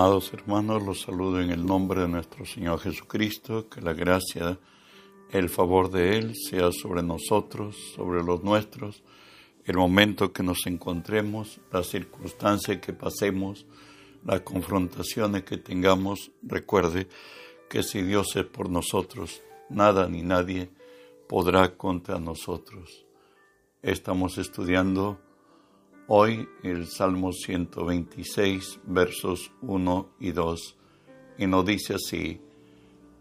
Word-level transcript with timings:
Amados 0.00 0.32
hermanos, 0.32 0.84
los 0.84 1.00
saludo 1.00 1.40
en 1.40 1.50
el 1.50 1.66
nombre 1.66 2.02
de 2.02 2.08
nuestro 2.08 2.46
Señor 2.46 2.78
Jesucristo, 2.78 3.68
que 3.68 3.80
la 3.80 3.94
gracia, 3.94 4.56
el 5.32 5.48
favor 5.48 5.90
de 5.90 6.16
Él 6.16 6.36
sea 6.36 6.70
sobre 6.70 7.02
nosotros, 7.02 7.76
sobre 7.96 8.22
los 8.22 8.44
nuestros, 8.44 9.02
el 9.64 9.76
momento 9.76 10.32
que 10.32 10.44
nos 10.44 10.68
encontremos, 10.68 11.60
las 11.72 11.88
circunstancias 11.88 12.78
que 12.78 12.92
pasemos, 12.92 13.66
las 14.24 14.42
confrontaciones 14.42 15.42
que 15.42 15.56
tengamos, 15.56 16.30
recuerde 16.42 17.08
que 17.68 17.82
si 17.82 18.00
Dios 18.02 18.36
es 18.36 18.44
por 18.44 18.70
nosotros, 18.70 19.42
nada 19.68 20.08
ni 20.08 20.22
nadie 20.22 20.70
podrá 21.28 21.76
contra 21.76 22.20
nosotros. 22.20 23.04
Estamos 23.82 24.38
estudiando 24.38 25.18
Hoy 26.10 26.48
el 26.62 26.86
Salmo 26.86 27.34
126, 27.34 28.80
versos 28.84 29.52
1 29.60 30.08
y 30.20 30.32
2, 30.32 30.76
y 31.36 31.46
nos 31.46 31.66
dice 31.66 31.96
así, 31.96 32.40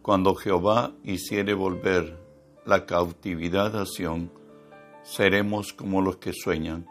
Cuando 0.01 0.33
Jehová 0.35 0.93
hiciere 1.03 1.53
volver 1.53 2.17
la 2.65 2.85
cautividad 2.85 3.75
a 3.75 3.85
Sión, 3.85 4.31
seremos 5.03 5.73
como 5.73 6.01
los 6.01 6.15
que 6.15 6.31
sueñan. 6.31 6.87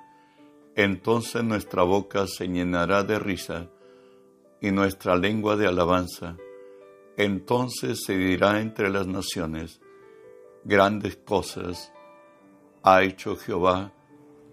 Entonces 0.75 1.43
nuestra 1.43 1.83
boca 1.83 2.27
se 2.27 2.47
llenará 2.47 3.03
de 3.03 3.19
risa 3.19 3.71
y 4.61 4.73
nuestra 4.73 5.17
lengua 5.17 5.57
de 5.57 5.67
alabanza. 5.67 6.37
Entonces 7.17 8.03
se 8.05 8.19
dirá 8.19 8.61
entre 8.61 8.91
las 8.91 9.07
naciones, 9.07 9.81
grandes 10.63 11.17
cosas 11.17 11.91
ha 12.83 13.03
hecho 13.03 13.35
Jehová 13.35 13.95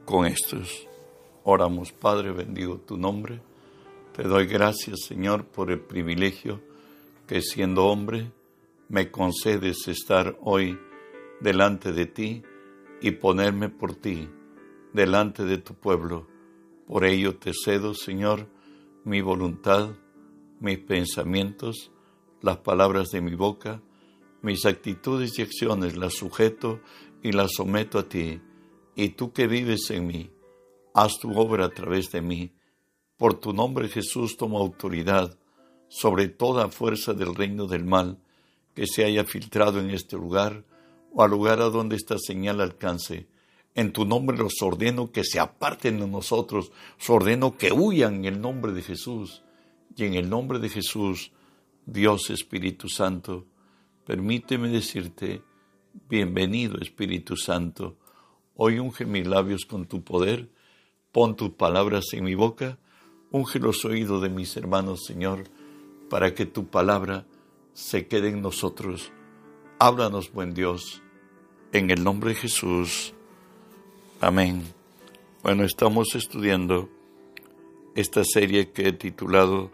con 0.05 0.25
estos. 0.25 0.87
Oramos, 1.45 1.91
Padre, 1.91 2.31
bendigo 2.31 2.77
tu 2.77 2.97
nombre. 2.97 3.41
Te 4.15 4.23
doy 4.23 4.47
gracias, 4.47 5.01
Señor, 5.05 5.43
por 5.45 5.71
el 5.71 5.81
privilegio 5.81 6.61
que 7.27 7.41
siendo 7.41 7.87
hombre 7.87 8.31
me 8.87 9.11
concedes 9.11 9.89
estar 9.89 10.37
hoy 10.41 10.79
delante 11.41 11.91
de 11.91 12.05
ti 12.05 12.43
y 13.01 13.11
ponerme 13.11 13.67
por 13.67 13.93
ti 13.93 14.29
delante 14.93 15.43
de 15.43 15.57
tu 15.57 15.73
pueblo. 15.73 16.29
Por 16.87 17.03
ello 17.03 17.35
te 17.35 17.51
cedo, 17.53 17.93
Señor, 17.93 18.47
mi 19.03 19.19
voluntad, 19.19 19.97
mis 20.61 20.79
pensamientos, 20.79 21.91
las 22.41 22.59
palabras 22.59 23.09
de 23.09 23.19
mi 23.19 23.35
boca, 23.35 23.81
mis 24.41 24.65
actitudes 24.65 25.37
y 25.39 25.41
acciones 25.41 25.97
las 25.97 26.13
sujeto 26.13 26.79
y 27.21 27.33
las 27.33 27.51
someto 27.51 27.99
a 27.99 28.07
ti, 28.07 28.39
y 28.95 29.09
tú 29.09 29.33
que 29.33 29.47
vives 29.47 29.89
en 29.89 30.07
mí, 30.07 30.31
haz 30.93 31.19
tu 31.19 31.37
obra 31.37 31.65
a 31.65 31.69
través 31.69 32.11
de 32.11 32.21
mí. 32.21 32.53
Por 33.17 33.39
tu 33.39 33.53
nombre 33.53 33.89
Jesús 33.89 34.37
toma 34.37 34.59
autoridad 34.59 35.37
sobre 35.87 36.27
toda 36.27 36.69
fuerza 36.69 37.13
del 37.13 37.35
reino 37.35 37.67
del 37.67 37.85
mal 37.85 38.19
que 38.73 38.87
se 38.87 39.05
haya 39.05 39.23
filtrado 39.23 39.79
en 39.79 39.91
este 39.91 40.15
lugar 40.15 40.65
o 41.11 41.23
al 41.23 41.31
lugar 41.31 41.61
a 41.61 41.69
donde 41.69 41.95
esta 41.95 42.17
señal 42.17 42.61
alcance. 42.61 43.27
En 43.75 43.91
tu 43.91 44.05
nombre 44.05 44.37
los 44.37 44.61
ordeno 44.61 45.11
que 45.11 45.23
se 45.23 45.39
aparten 45.39 45.99
de 45.99 46.07
nosotros, 46.07 46.71
os 46.99 47.09
ordeno 47.09 47.57
que 47.57 47.71
huyan 47.71 48.15
en 48.15 48.25
el 48.25 48.41
nombre 48.41 48.71
de 48.71 48.81
Jesús. 48.81 49.43
Y 49.95 50.05
en 50.05 50.15
el 50.15 50.29
nombre 50.29 50.59
de 50.59 50.69
Jesús, 50.69 51.31
Dios 51.85 52.29
Espíritu 52.29 52.89
Santo, 52.89 53.45
permíteme 54.05 54.69
decirte, 54.69 55.43
bienvenido 56.09 56.79
Espíritu 56.79 57.35
Santo, 57.35 57.97
hoy 58.55 58.79
unge 58.79 59.05
mis 59.05 59.27
labios 59.27 59.65
con 59.65 59.85
tu 59.85 60.03
poder, 60.03 60.49
Pon 61.13 61.35
tus 61.35 61.51
palabras 61.51 62.05
en 62.13 62.23
mi 62.23 62.33
boca, 62.33 62.79
unge 63.29 63.59
los 63.59 63.85
oídos 63.85 64.19
de 64.23 64.29
mis 64.29 64.57
hermanos, 64.57 65.05
Señor, 65.05 65.43
para 66.09 66.33
que 66.33 66.47
tu 66.47 66.65
palabra 66.65 67.27
se 67.73 68.07
quede 68.07 68.29
en 68.29 68.41
nosotros. 68.41 69.11
Háblanos, 69.77 70.31
buen 70.33 70.55
Dios, 70.55 71.03
en 71.71 71.91
el 71.91 72.03
nombre 72.03 72.31
de 72.31 72.35
Jesús. 72.35 73.13
Amén. 74.21 74.63
Bueno, 75.43 75.63
estamos 75.63 76.15
estudiando 76.15 76.89
esta 77.93 78.23
serie 78.23 78.71
que 78.71 78.87
he 78.87 78.93
titulado 78.93 79.71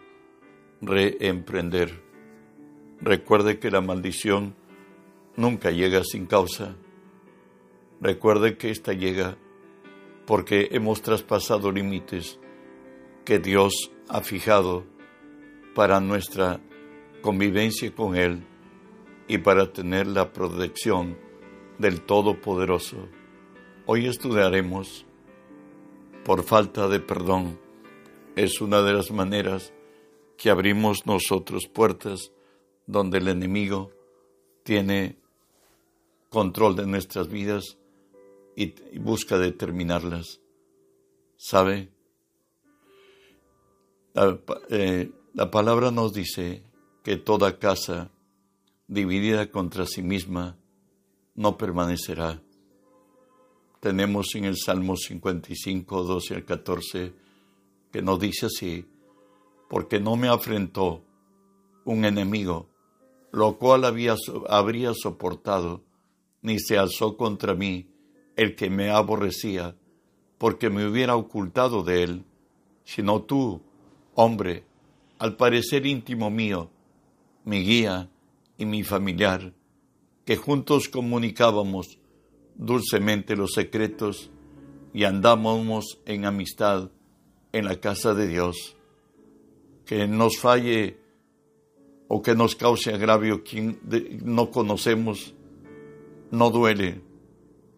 Reemprender. 0.82 2.02
Recuerde 3.00 3.58
que 3.58 3.70
la 3.70 3.80
maldición 3.80 4.54
nunca 5.36 5.70
llega 5.70 6.02
sin 6.04 6.26
causa. 6.26 6.76
Recuerde 8.02 8.58
que 8.58 8.70
esta 8.70 8.92
llega 8.92 9.38
porque 10.30 10.68
hemos 10.70 11.02
traspasado 11.02 11.72
límites 11.72 12.38
que 13.24 13.40
Dios 13.40 13.90
ha 14.08 14.20
fijado 14.20 14.84
para 15.74 15.98
nuestra 15.98 16.60
convivencia 17.20 17.92
con 17.92 18.14
Él 18.14 18.46
y 19.26 19.38
para 19.38 19.72
tener 19.72 20.06
la 20.06 20.32
protección 20.32 21.18
del 21.78 22.02
Todopoderoso. 22.02 23.08
Hoy 23.86 24.06
estudiaremos 24.06 25.04
por 26.24 26.44
falta 26.44 26.86
de 26.86 27.00
perdón. 27.00 27.58
Es 28.36 28.60
una 28.60 28.82
de 28.82 28.92
las 28.92 29.10
maneras 29.10 29.72
que 30.36 30.50
abrimos 30.50 31.06
nosotros 31.06 31.66
puertas 31.66 32.30
donde 32.86 33.18
el 33.18 33.26
enemigo 33.26 33.90
tiene 34.62 35.16
control 36.28 36.76
de 36.76 36.86
nuestras 36.86 37.26
vidas 37.26 37.79
y, 38.60 38.98
busca 38.98 39.38
determinarlas. 39.38 40.40
¿Sabe? 41.36 41.90
Eh, 44.68 45.10
la, 45.32 45.50
palabra 45.50 45.90
nos 45.90 46.12
dice 46.12 46.62
que 47.02 47.16
toda 47.16 47.58
casa 47.58 48.10
dividida 48.86 49.50
contra 49.50 49.86
sí 49.86 50.02
misma 50.02 50.58
no 51.34 51.56
permanecerá. 51.56 52.42
Tenemos 53.80 54.34
en 54.34 54.44
el 54.44 54.58
Salmo 54.58 54.94
55, 54.96 56.02
12 56.02 56.34
al 56.34 56.44
14, 56.44 57.14
que 57.90 58.02
nos 58.02 58.20
dice 58.20 58.46
así, 58.46 58.84
porque 59.70 60.00
no 60.00 60.16
me 60.16 60.28
afrentó 60.28 61.02
un 61.86 62.04
enemigo, 62.04 62.68
lo 63.32 63.56
cual 63.56 63.86
había, 63.86 64.16
habría 64.48 64.92
soportado, 64.92 65.82
ni 66.42 66.58
se 66.58 66.76
alzó 66.76 67.16
contra 67.16 67.54
mí 67.54 67.90
el 68.36 68.54
que 68.54 68.70
me 68.70 68.90
aborrecía, 68.90 69.76
porque 70.38 70.70
me 70.70 70.86
hubiera 70.86 71.16
ocultado 71.16 71.82
de 71.82 72.02
él, 72.02 72.24
sino 72.84 73.22
tú, 73.22 73.60
hombre, 74.14 74.64
al 75.18 75.36
parecer 75.36 75.86
íntimo 75.86 76.30
mío, 76.30 76.70
mi 77.44 77.62
guía 77.62 78.08
y 78.56 78.64
mi 78.64 78.82
familiar, 78.82 79.52
que 80.24 80.36
juntos 80.36 80.88
comunicábamos 80.88 81.98
dulcemente 82.54 83.36
los 83.36 83.52
secretos 83.52 84.30
y 84.92 85.04
andábamos 85.04 86.00
en 86.06 86.24
amistad 86.24 86.90
en 87.52 87.64
la 87.64 87.80
casa 87.80 88.14
de 88.14 88.28
Dios. 88.28 88.76
Que 89.84 90.06
nos 90.06 90.38
falle 90.38 90.98
o 92.08 92.22
que 92.22 92.34
nos 92.34 92.54
cause 92.54 92.92
agravio 92.92 93.42
quien 93.42 93.78
no 94.24 94.50
conocemos, 94.50 95.34
no 96.30 96.50
duele, 96.50 97.00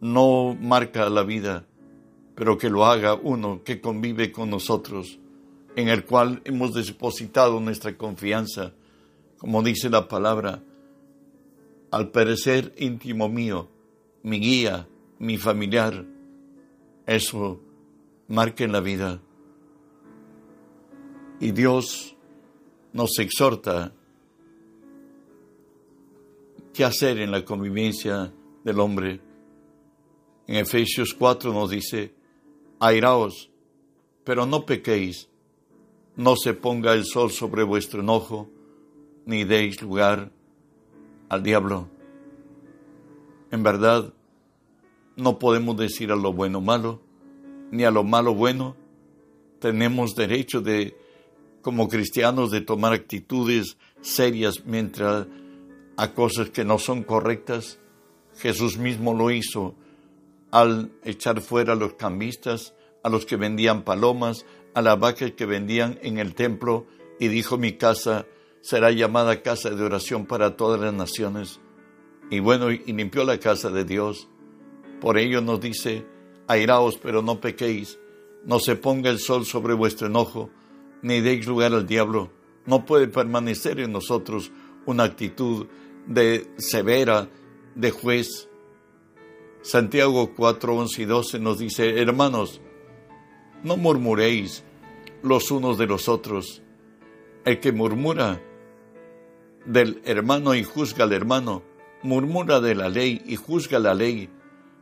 no 0.03 0.57
marca 0.61 1.09
la 1.09 1.23
vida, 1.23 1.65
pero 2.35 2.59
que 2.59 2.69
lo 2.69 2.85
haga 2.85 3.15
uno 3.15 3.63
que 3.63 3.81
convive 3.81 4.33
con 4.33 4.51
nosotros, 4.51 5.21
en 5.77 5.89
el 5.89 6.05
cual 6.05 6.43
hemos 6.45 6.75
depositado 6.75 7.61
nuestra 7.61 7.97
confianza, 7.97 8.73
como 9.39 9.63
dice 9.63 9.89
la 9.89 10.09
palabra, 10.09 10.61
al 11.93 12.11
perecer 12.11 12.75
íntimo 12.79 13.29
mío, 13.29 13.69
mi 14.25 14.41
guía, 14.41 14.89
mi 15.21 15.39
familiar, 15.39 16.05
eso 17.07 17.61
marca 18.27 18.65
en 18.65 18.73
la 18.73 18.81
vida. 18.81 19.23
Y 21.39 21.53
Dios 21.53 22.17
nos 22.93 23.17
exhorta 23.21 23.93
qué 26.75 26.85
hacer 26.85 27.21
en 27.21 27.31
la 27.31 27.45
convivencia 27.45 28.33
del 28.65 28.81
hombre 28.81 29.32
en 30.53 30.59
Efesios 30.59 31.15
4 31.15 31.51
nos 31.51 31.71
dice, 31.71 32.13
airaos, 32.79 33.51
pero 34.23 34.45
no 34.45 34.67
pequéis, 34.67 35.31
no 36.15 36.37
se 36.37 36.53
ponga 36.53 36.93
el 36.93 37.07
sol 37.07 37.31
sobre 37.31 37.63
vuestro 37.63 38.03
enojo, 38.03 38.51
ni 39.25 39.45
deis 39.45 39.81
lugar 39.81 40.31
al 41.31 41.43
diablo. 41.43 41.89
En 43.51 43.63
verdad, 43.63 44.13
no 45.17 45.39
podemos 45.39 45.75
decir 45.79 46.13
a 46.13 46.17
lo 46.17 46.35
bueno 46.35 46.61
malo, 46.61 47.01
ni 47.71 47.85
a 47.85 47.91
lo 47.91 48.05
malo 48.05 48.35
bueno. 48.35 48.77
Tenemos 49.59 50.15
derecho 50.15 50.61
de, 50.61 50.95
como 51.63 51.89
cristianos, 51.89 52.51
de 52.51 52.61
tomar 52.61 52.93
actitudes 52.93 53.79
serias 54.03 54.67
mientras 54.67 55.29
a 55.97 56.13
cosas 56.13 56.51
que 56.51 56.63
no 56.63 56.79
son 56.79 57.05
correctas. 57.05 57.81
Jesús 58.37 58.77
mismo 58.77 59.15
lo 59.15 59.31
hizo 59.31 59.77
al 60.53 60.93
echar 61.03 61.41
fuera 61.41 61.73
a 61.73 61.77
los 61.77 61.95
cambistas, 61.95 62.75
a 63.03 63.09
los 63.09 63.27
que 63.27 63.37
vendían 63.37 63.83
palomas, 63.83 64.47
a 64.75 64.83
las 64.83 64.99
vacas 65.01 65.33
que 65.33 65.47
vendían 65.47 65.99
en 66.03 66.19
el 66.19 66.35
templo 66.35 66.87
y 67.19 67.29
dijo 67.29 67.59
mi 67.59 67.73
casa 67.73 68.27
será 68.61 68.93
llamada 68.93 69.43
casa 69.43 69.71
de 69.71 69.83
oración 69.83 70.27
para 70.27 70.57
todas 70.57 70.81
las 70.81 70.95
naciones. 70.95 71.61
Y 72.31 72.39
bueno, 72.39 72.71
y 72.71 72.79
limpió 72.93 73.25
la 73.25 73.39
casa 73.39 73.71
de 73.71 73.85
Dios. 73.85 74.29
Por 75.01 75.19
ello 75.19 75.41
nos 75.41 75.61
dice, 75.61 76.07
airaos 76.47 76.97
pero 76.99 77.23
no 77.23 77.41
pequéis, 77.41 77.99
no 78.45 78.61
se 78.61 78.77
ponga 78.77 79.11
el 79.11 79.19
sol 79.19 79.45
sobre 79.45 79.75
vuestro 79.75 80.07
enojo, 80.07 80.51
ni 81.03 81.21
deis 81.21 81.47
lugar 81.47 81.75
al 81.75 81.87
diablo. 81.87 82.31
No 82.67 82.85
puede 82.85 83.09
permanecer 83.09 83.81
en 83.81 83.93
nosotros 83.93 84.53
una 84.87 85.05
actitud 85.05 85.67
de 86.07 86.49
severa, 86.59 87.29
de 87.75 87.91
juez. 87.91 88.49
Santiago 89.63 90.33
4, 90.35 90.77
11 90.77 91.03
y 91.03 91.05
12 91.05 91.39
nos 91.39 91.59
dice, 91.59 92.01
hermanos, 92.01 92.61
no 93.63 93.77
murmuréis 93.77 94.65
los 95.23 95.53
unos 95.53 95.79
de 95.79 95.87
los 95.87 96.09
otros. 96.09 96.63
El 97.45 97.61
que 97.61 97.71
murmura 97.71 98.43
del 99.65 100.03
hermano 100.05 100.55
y 100.57 100.65
juzga 100.65 101.05
al 101.05 101.13
hermano, 101.13 101.63
murmura 102.03 102.61
de 102.61 102.75
la 102.75 102.89
ley 102.89 103.23
y 103.25 103.37
juzga 103.37 103.79
la 103.79 103.95
ley. 103.95 104.29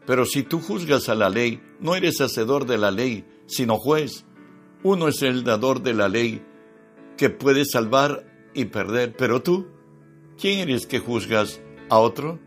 Pero 0.06 0.25
si 0.25 0.43
tú 0.43 0.61
juzgas 0.61 1.11
a 1.11 1.15
la 1.15 1.29
ley, 1.29 1.62
no 1.79 1.94
eres 1.94 2.21
hacedor 2.23 2.67
de 2.67 2.79
la 2.79 2.91
ley, 2.91 3.27
sino 3.47 3.77
juez. 3.77 4.25
Uno 4.82 5.09
es 5.09 5.21
el 5.21 5.44
dador 5.44 5.82
de 5.82 5.93
la 5.93 6.09
ley, 6.09 6.43
que 7.19 7.29
puede 7.29 7.67
salvar 7.67 8.25
y 8.55 8.65
perder. 8.65 9.15
Pero 9.15 9.43
tú, 9.43 9.67
¿quién 10.38 10.61
eres 10.61 10.87
que 10.87 11.00
juzgas 11.00 11.61
a 11.91 11.99
otro? 11.99 12.38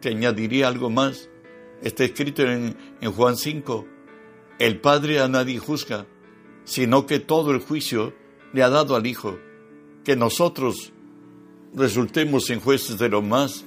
Te 0.00 0.10
añadiría 0.10 0.68
algo 0.68 0.90
más. 0.90 1.30
Está 1.82 2.04
escrito 2.04 2.42
en, 2.42 2.76
en 3.00 3.12
Juan 3.12 3.36
5. 3.36 3.86
El 4.58 4.80
Padre 4.80 5.20
a 5.20 5.28
nadie 5.28 5.58
juzga, 5.58 6.06
sino 6.64 7.06
que 7.06 7.20
todo 7.20 7.52
el 7.52 7.60
juicio 7.60 8.14
le 8.52 8.62
ha 8.62 8.68
dado 8.68 8.96
al 8.96 9.06
Hijo. 9.06 9.38
Que 10.04 10.16
nosotros 10.16 10.92
resultemos 11.74 12.50
en 12.50 12.60
jueces 12.60 12.98
de 12.98 13.08
lo 13.08 13.22
más, 13.22 13.64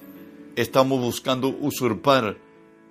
estamos 0.55 0.99
buscando 0.99 1.47
usurpar 1.47 2.37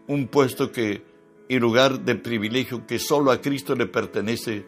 un 0.07 0.29
puesto 0.29 0.73
que 0.73 1.03
y 1.51 1.59
lugar 1.59 2.05
de 2.05 2.15
privilegio 2.15 2.87
que 2.87 3.01
solo 3.01 3.33
a 3.33 3.41
Cristo 3.41 3.75
le 3.75 3.87
pertenece. 3.87 4.65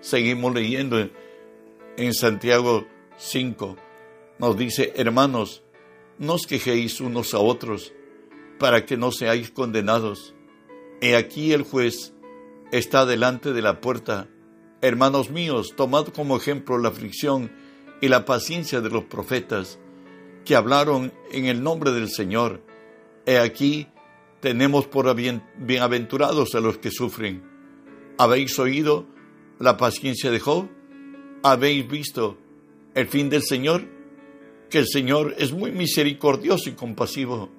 Seguimos 0.00 0.52
leyendo 0.52 0.98
en 1.96 2.14
Santiago 2.14 2.84
5. 3.16 3.76
Nos 4.40 4.56
dice, 4.56 4.92
hermanos, 4.96 5.62
no 6.18 6.34
os 6.34 6.48
quejéis 6.48 7.00
unos 7.00 7.32
a 7.32 7.38
otros 7.38 7.92
para 8.58 8.86
que 8.86 8.96
no 8.96 9.12
seáis 9.12 9.50
condenados. 9.50 10.34
He 11.00 11.16
aquí 11.16 11.52
el 11.52 11.62
juez 11.62 12.14
está 12.72 13.06
delante 13.06 13.52
de 13.52 13.62
la 13.62 13.80
puerta. 13.80 14.28
Hermanos 14.80 15.30
míos, 15.30 15.74
tomad 15.76 16.06
como 16.08 16.36
ejemplo 16.36 16.78
la 16.78 16.88
aflicción 16.88 17.52
y 18.00 18.08
la 18.08 18.24
paciencia 18.24 18.80
de 18.80 18.90
los 18.90 19.04
profetas 19.04 19.78
que 20.44 20.54
hablaron 20.54 21.12
en 21.32 21.46
el 21.46 21.62
nombre 21.62 21.90
del 21.92 22.08
Señor. 22.08 22.62
He 23.26 23.38
aquí, 23.38 23.88
tenemos 24.40 24.86
por 24.86 25.14
bienaventurados 25.14 26.54
a 26.54 26.60
los 26.60 26.78
que 26.78 26.90
sufren. 26.90 27.42
¿Habéis 28.18 28.58
oído 28.58 29.06
la 29.58 29.76
paciencia 29.76 30.30
de 30.30 30.40
Job? 30.40 30.68
¿Habéis 31.42 31.88
visto 31.88 32.38
el 32.94 33.08
fin 33.08 33.28
del 33.28 33.42
Señor? 33.42 33.84
Que 34.70 34.78
el 34.78 34.86
Señor 34.86 35.34
es 35.38 35.52
muy 35.52 35.72
misericordioso 35.72 36.70
y 36.70 36.72
compasivo. 36.72 37.50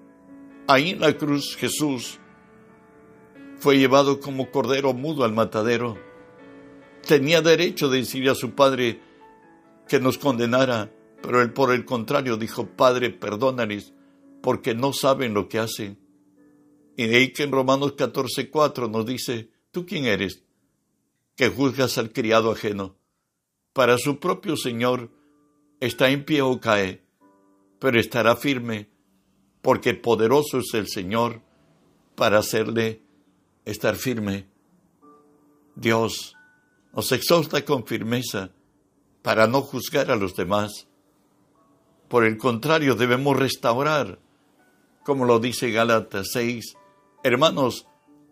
Ahí 0.70 0.90
en 0.90 1.00
la 1.00 1.18
cruz 1.18 1.56
Jesús 1.56 2.20
fue 3.58 3.78
llevado 3.78 4.20
como 4.20 4.52
cordero 4.52 4.94
mudo 4.94 5.24
al 5.24 5.32
matadero. 5.32 5.98
Tenía 7.08 7.42
derecho 7.42 7.90
de 7.90 8.00
decir 8.00 8.30
a 8.30 8.36
su 8.36 8.52
Padre 8.52 9.00
que 9.88 10.02
nos 10.02 10.18
condenara, 10.18 10.92
pero 11.22 11.42
él 11.42 11.54
por 11.54 11.74
el 11.74 11.86
contrario 11.86 12.36
dijo, 12.36 12.68
Padre, 12.68 13.12
perdónales, 13.12 13.94
porque 14.42 14.76
no 14.76 14.92
saben 14.92 15.34
lo 15.34 15.48
que 15.48 15.60
hacen. 15.60 16.00
Y 16.98 17.08
de 17.08 17.16
ahí 17.16 17.32
que 17.32 17.44
en 17.44 17.54
Romanos 17.54 17.96
14:4 17.96 18.92
nos 18.92 19.06
dice, 19.06 19.50
¿tú 19.72 19.86
quién 19.86 20.04
eres? 20.04 20.44
Que 21.38 21.48
juzgas 21.48 21.98
al 21.98 22.12
criado 22.12 22.52
ajeno. 22.52 22.98
Para 23.72 23.98
su 23.98 24.20
propio 24.20 24.58
Señor 24.58 25.12
está 25.80 26.10
en 26.10 26.26
pie 26.26 26.42
o 26.42 26.60
cae, 26.60 27.06
pero 27.80 28.00
estará 28.00 28.36
firme, 28.36 28.90
porque 29.62 29.94
poderoso 29.94 30.60
es 30.60 30.74
el 30.74 30.88
Señor 30.88 31.42
para 32.16 32.40
hacerle 32.40 33.02
estar 33.66 33.96
firme. 33.96 34.48
Dios 35.76 36.36
nos 36.94 37.12
exhorta 37.12 37.64
con 37.64 37.86
firmeza 37.86 38.50
para 39.22 39.46
no 39.46 39.62
juzgar 39.62 40.10
a 40.10 40.16
los 40.16 40.36
demás. 40.36 40.88
Por 42.08 42.24
el 42.24 42.38
contrario, 42.38 42.96
debemos 42.96 43.38
restaurar, 43.38 44.20
como 45.04 45.26
lo 45.26 45.40
dice 45.40 45.72
Gálatas 45.72 46.30
6. 46.32 46.78
Hermanos, 47.24 47.88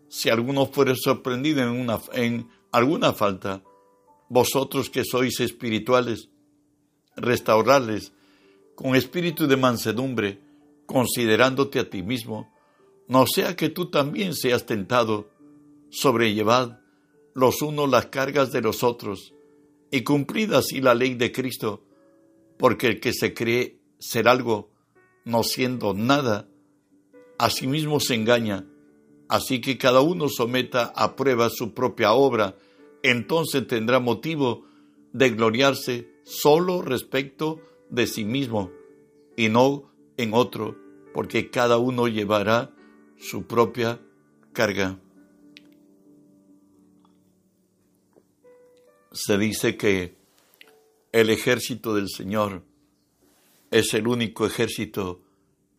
si 0.08 0.30
alguno 0.30 0.68
fuere 0.68 0.96
sorprendido 0.96 1.62
en, 1.62 1.70
una, 1.70 2.00
en 2.14 2.50
alguna 2.72 3.14
falta, 3.14 3.62
vosotros 4.30 4.90
que 4.90 5.04
sois 5.04 5.40
espirituales, 5.40 6.30
restaurarles 7.16 8.14
con 8.76 8.96
espíritu 8.96 9.48
de 9.48 9.58
mansedumbre, 9.58 10.42
considerándote 10.86 11.80
a 11.80 11.90
ti 11.90 12.04
mismo, 12.04 12.52
no 13.08 13.26
sea 13.28 13.56
que 13.56 13.70
tú 13.70 13.90
también 13.90 14.34
seas 14.34 14.66
tentado, 14.66 15.30
sobrellevad 15.90 16.80
los 17.34 17.62
unos 17.62 17.90
las 17.90 18.08
cargas 18.08 18.52
de 18.52 18.62
los 18.62 18.84
otros, 18.84 19.34
y 19.92 20.04
cumplid 20.04 20.54
así 20.54 20.82
la 20.82 20.96
ley 20.96 21.16
de 21.16 21.32
Cristo, 21.32 21.84
porque 22.58 22.88
el 22.88 23.00
que 23.00 23.14
se 23.14 23.34
cree 23.34 23.80
ser 24.00 24.28
algo, 24.28 24.72
no 25.26 25.44
siendo 25.44 25.94
nada, 25.94 26.48
a 27.38 27.50
sí 27.50 27.68
mismo 27.68 28.00
se 28.00 28.16
engaña. 28.16 28.66
Así 29.28 29.60
que 29.60 29.78
cada 29.78 30.02
uno 30.02 30.30
someta 30.30 30.94
a 30.96 31.16
prueba 31.16 31.50
su 31.50 31.74
propia 31.74 32.14
obra, 32.14 32.56
entonces 33.04 33.68
tendrá 33.68 34.00
motivo 34.00 34.66
de 35.12 35.30
gloriarse 35.32 36.10
solo 36.24 36.82
respecto 36.82 37.60
de 37.90 38.08
sí 38.08 38.24
mismo 38.26 38.72
y 39.36 39.50
no 39.50 39.92
en 40.18 40.34
otro, 40.34 40.76
porque 41.14 41.50
cada 41.50 41.78
uno 41.78 42.08
llevará 42.08 42.74
su 43.18 43.46
propia 43.46 44.00
carga. 44.54 45.00
Se 49.12 49.38
dice 49.38 49.78
que 49.78 50.18
el 51.12 51.30
ejército 51.30 51.96
del 51.96 52.10
Señor 52.10 52.64
es 53.72 53.94
el 53.94 54.08
único 54.08 54.46
ejército 54.46 55.22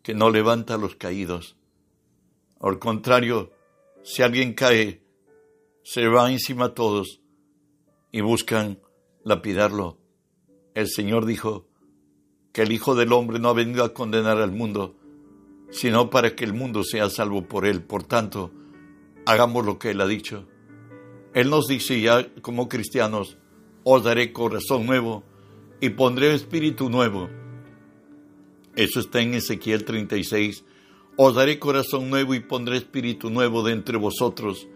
que 0.02 0.14
no 0.14 0.30
levanta 0.30 0.74
a 0.74 0.78
los 0.78 0.96
caídos. 0.96 1.56
Al 2.60 2.78
contrario, 2.78 3.52
si 4.02 4.22
alguien 4.22 4.54
cae, 4.54 5.02
se 5.82 6.06
va 6.08 6.30
encima 6.30 6.66
a 6.66 6.74
todos 6.74 7.20
y 8.12 8.20
buscan 8.20 8.80
lapidarlo. 9.24 9.98
El 10.74 10.88
Señor 10.88 11.26
dijo 11.26 11.65
que 12.56 12.62
el 12.62 12.72
Hijo 12.72 12.94
del 12.94 13.12
Hombre 13.12 13.38
no 13.38 13.50
ha 13.50 13.52
venido 13.52 13.84
a 13.84 13.92
condenar 13.92 14.38
al 14.38 14.50
mundo, 14.50 14.94
sino 15.68 16.08
para 16.08 16.34
que 16.34 16.42
el 16.42 16.54
mundo 16.54 16.84
sea 16.84 17.10
salvo 17.10 17.46
por 17.46 17.66
él. 17.66 17.82
Por 17.82 18.02
tanto, 18.02 18.50
hagamos 19.26 19.66
lo 19.66 19.78
que 19.78 19.90
Él 19.90 20.00
ha 20.00 20.06
dicho. 20.06 20.46
Él 21.34 21.50
nos 21.50 21.66
dice 21.66 22.00
ya 22.00 22.26
como 22.40 22.70
cristianos, 22.70 23.36
os 23.84 24.04
daré 24.04 24.32
corazón 24.32 24.86
nuevo 24.86 25.22
y 25.82 25.90
pondré 25.90 26.32
espíritu 26.34 26.88
nuevo. 26.88 27.28
Eso 28.74 29.00
está 29.00 29.20
en 29.20 29.34
Ezequiel 29.34 29.84
36. 29.84 30.64
Os 31.18 31.34
daré 31.34 31.58
corazón 31.58 32.08
nuevo 32.08 32.34
y 32.34 32.40
pondré 32.40 32.78
espíritu 32.78 33.28
nuevo 33.28 33.64
de 33.64 33.74
entre 33.74 33.98
vosotros, 33.98 34.66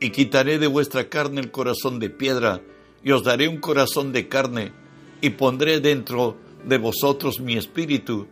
y 0.00 0.10
quitaré 0.10 0.58
de 0.58 0.66
vuestra 0.66 1.08
carne 1.08 1.40
el 1.40 1.52
corazón 1.52 2.00
de 2.00 2.10
piedra, 2.10 2.62
y 3.04 3.12
os 3.12 3.22
daré 3.22 3.46
un 3.46 3.58
corazón 3.58 4.12
de 4.12 4.26
carne, 4.26 4.72
y 5.20 5.30
pondré 5.30 5.78
dentro 5.78 6.47
de 6.64 6.78
vosotros 6.78 7.40
mi 7.40 7.56
espíritu, 7.56 8.26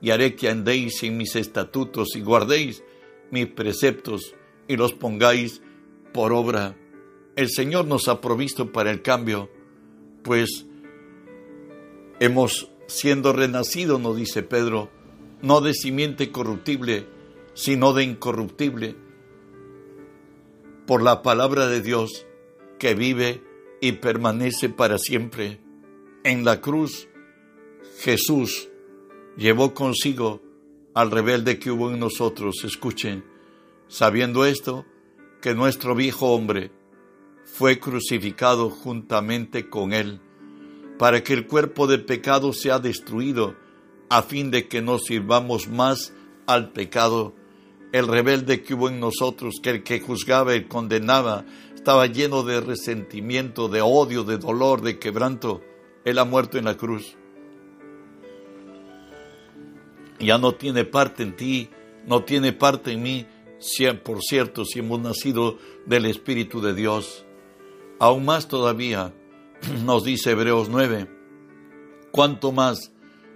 y 0.00 0.10
haré 0.10 0.36
que 0.36 0.48
andéis 0.48 1.02
en 1.02 1.16
mis 1.16 1.34
estatutos 1.36 2.14
y 2.14 2.20
guardéis 2.20 2.82
mis 3.30 3.46
preceptos, 3.46 4.34
y 4.68 4.76
los 4.76 4.92
pongáis 4.92 5.62
por 6.12 6.32
obra. 6.32 6.76
El 7.36 7.50
Señor 7.50 7.86
nos 7.86 8.08
ha 8.08 8.20
provisto 8.20 8.72
para 8.72 8.90
el 8.90 9.02
cambio 9.02 9.50
pues 10.28 10.66
hemos 12.20 12.70
siendo 12.86 13.32
renacido, 13.32 13.98
nos 13.98 14.16
dice 14.16 14.42
Pedro, 14.42 14.90
no 15.40 15.62
de 15.62 15.72
simiente 15.72 16.30
corruptible, 16.30 17.06
sino 17.54 17.94
de 17.94 18.04
incorruptible, 18.04 18.94
por 20.86 21.02
la 21.02 21.22
palabra 21.22 21.66
de 21.66 21.80
Dios 21.80 22.26
que 22.78 22.94
vive 22.94 23.42
y 23.80 23.92
permanece 23.92 24.68
para 24.68 24.98
siempre. 24.98 25.60
En 26.24 26.44
la 26.44 26.60
cruz, 26.60 27.07
Jesús 27.98 28.68
llevó 29.36 29.74
consigo 29.74 30.40
al 30.94 31.10
rebelde 31.10 31.58
que 31.58 31.72
hubo 31.72 31.90
en 31.90 31.98
nosotros. 31.98 32.62
Escuchen, 32.62 33.24
sabiendo 33.88 34.44
esto, 34.44 34.86
que 35.42 35.52
nuestro 35.52 35.96
viejo 35.96 36.28
hombre, 36.28 36.70
fue 37.44 37.80
crucificado 37.80 38.70
juntamente 38.70 39.68
con 39.68 39.92
él, 39.92 40.20
para 40.96 41.24
que 41.24 41.32
el 41.32 41.48
cuerpo 41.48 41.88
de 41.88 41.98
pecado 41.98 42.52
sea 42.52 42.78
destruido, 42.78 43.56
a 44.10 44.22
fin 44.22 44.52
de 44.52 44.68
que 44.68 44.80
no 44.80 45.00
sirvamos 45.00 45.66
más 45.66 46.12
al 46.46 46.70
pecado. 46.70 47.34
El 47.90 48.06
rebelde 48.06 48.62
que 48.62 48.74
hubo 48.74 48.88
en 48.88 49.00
nosotros, 49.00 49.56
que 49.60 49.70
el 49.70 49.82
que 49.82 49.98
juzgaba 49.98 50.54
y 50.54 50.66
condenaba, 50.66 51.46
estaba 51.74 52.06
lleno 52.06 52.44
de 52.44 52.60
resentimiento, 52.60 53.68
de 53.68 53.80
odio, 53.80 54.22
de 54.22 54.38
dolor, 54.38 54.82
de 54.82 55.00
quebranto. 55.00 55.62
Él 56.04 56.20
ha 56.20 56.24
muerto 56.24 56.58
en 56.58 56.66
la 56.66 56.76
cruz. 56.76 57.16
Ya 60.18 60.38
no 60.38 60.54
tiene 60.54 60.84
parte 60.84 61.22
en 61.22 61.36
ti, 61.36 61.70
no 62.06 62.24
tiene 62.24 62.52
parte 62.52 62.92
en 62.92 63.02
mí, 63.02 63.26
por 64.04 64.22
cierto, 64.22 64.64
si 64.64 64.80
hemos 64.80 65.00
nacido 65.00 65.58
del 65.86 66.06
Espíritu 66.06 66.60
de 66.60 66.74
Dios. 66.74 67.24
Aún 67.98 68.24
más 68.24 68.48
todavía, 68.48 69.14
nos 69.84 70.04
dice 70.04 70.30
Hebreos 70.30 70.68
9, 70.68 71.08
cuanto 72.12 72.52
más 72.52 72.92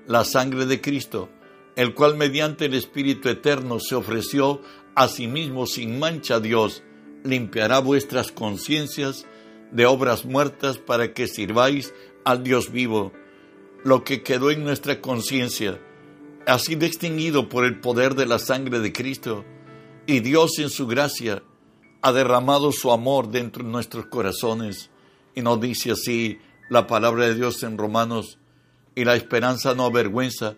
la 0.06 0.24
sangre 0.24 0.66
de 0.66 0.80
Cristo, 0.80 1.28
el 1.76 1.94
cual 1.94 2.16
mediante 2.16 2.66
el 2.66 2.74
Espíritu 2.74 3.28
Eterno 3.28 3.78
se 3.80 3.94
ofreció 3.94 4.60
a 4.94 5.08
sí 5.08 5.26
mismo 5.26 5.66
sin 5.66 5.98
mancha 5.98 6.36
a 6.36 6.40
Dios, 6.40 6.82
limpiará 7.24 7.78
vuestras 7.78 8.30
conciencias 8.30 9.26
de 9.70 9.86
obras 9.86 10.24
muertas 10.24 10.78
para 10.78 11.14
que 11.14 11.26
sirváis 11.26 11.94
al 12.24 12.42
Dios 12.42 12.70
vivo. 12.70 13.12
Lo 13.84 14.04
que 14.04 14.22
quedó 14.22 14.50
en 14.50 14.64
nuestra 14.64 15.00
conciencia 15.00 15.80
ha 16.46 16.58
sido 16.58 16.86
extinguido 16.86 17.48
por 17.48 17.64
el 17.64 17.80
poder 17.80 18.14
de 18.14 18.26
la 18.26 18.38
sangre 18.38 18.80
de 18.80 18.92
Cristo, 18.92 19.44
y 20.06 20.20
Dios 20.20 20.58
en 20.58 20.70
su 20.70 20.86
gracia 20.86 21.42
ha 22.00 22.12
derramado 22.12 22.72
su 22.72 22.90
amor 22.90 23.30
dentro 23.30 23.64
de 23.64 23.70
nuestros 23.70 24.06
corazones. 24.06 24.90
Y 25.34 25.42
nos 25.42 25.60
dice 25.60 25.92
así 25.92 26.38
la 26.68 26.86
palabra 26.86 27.26
de 27.26 27.34
Dios 27.34 27.62
en 27.62 27.78
Romanos, 27.78 28.38
y 28.94 29.04
la 29.04 29.14
esperanza 29.14 29.74
no 29.74 29.84
avergüenza, 29.84 30.56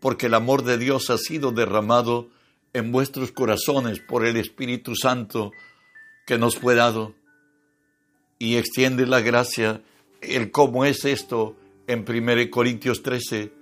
porque 0.00 0.26
el 0.26 0.34
amor 0.34 0.64
de 0.64 0.78
Dios 0.78 1.10
ha 1.10 1.18
sido 1.18 1.52
derramado 1.52 2.28
en 2.72 2.92
vuestros 2.92 3.32
corazones 3.32 4.00
por 4.00 4.26
el 4.26 4.36
Espíritu 4.36 4.96
Santo 4.96 5.52
que 6.26 6.38
nos 6.38 6.56
fue 6.56 6.74
dado. 6.74 7.14
Y 8.38 8.56
extiende 8.56 9.06
la 9.06 9.20
gracia, 9.20 9.82
el 10.20 10.50
cómo 10.50 10.84
es 10.84 11.04
esto 11.04 11.56
en 11.86 12.04
1 12.08 12.50
Corintios 12.50 13.02
13, 13.02 13.59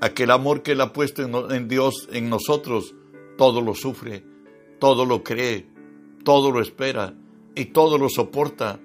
aquel 0.00 0.30
amor 0.30 0.62
que 0.62 0.72
Él 0.72 0.80
ha 0.80 0.92
puesto 0.92 1.22
en, 1.50 1.68
Dios, 1.68 2.08
en 2.12 2.30
nosotros, 2.30 2.94
todo 3.36 3.60
lo 3.60 3.74
sufre, 3.74 4.24
todo 4.78 5.04
lo 5.04 5.22
cree, 5.22 5.66
todo 6.24 6.50
lo 6.50 6.60
espera 6.60 7.14
y 7.54 7.66
todo 7.66 7.98
lo 7.98 8.08
soporta. 8.08 8.80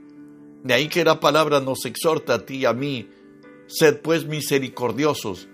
De 0.64 0.74
ahí 0.74 0.88
que 0.90 1.06
la 1.06 1.20
palabra 1.20 1.60
nos 1.60 1.86
exhorta 1.86 2.36
a 2.36 2.46
ti 2.46 2.58
y 2.58 2.66
a 2.66 2.74
mí, 2.74 3.10
sed 3.68 4.02
pues 4.02 4.26
misericordiosos, 4.26 5.48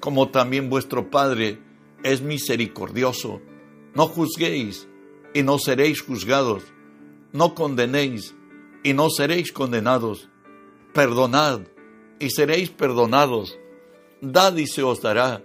como 0.00 0.30
también 0.30 0.68
vuestro 0.68 1.10
Padre 1.10 1.58
es 2.02 2.20
misericordioso. 2.20 3.40
No 3.94 4.08
juzguéis 4.08 4.88
y 5.32 5.42
no 5.42 5.58
seréis 5.58 6.02
juzgados, 6.02 6.64
no 7.32 7.54
condenéis 7.54 8.34
y 8.82 8.92
no 8.92 9.10
seréis 9.10 9.52
condenados. 9.52 10.28
Perdonad 10.92 11.60
y 12.18 12.30
seréis 12.30 12.70
perdonados 12.70 13.58
Dad 14.32 14.56
y 14.56 14.66
se 14.66 14.82
os 14.82 15.02
dará 15.02 15.42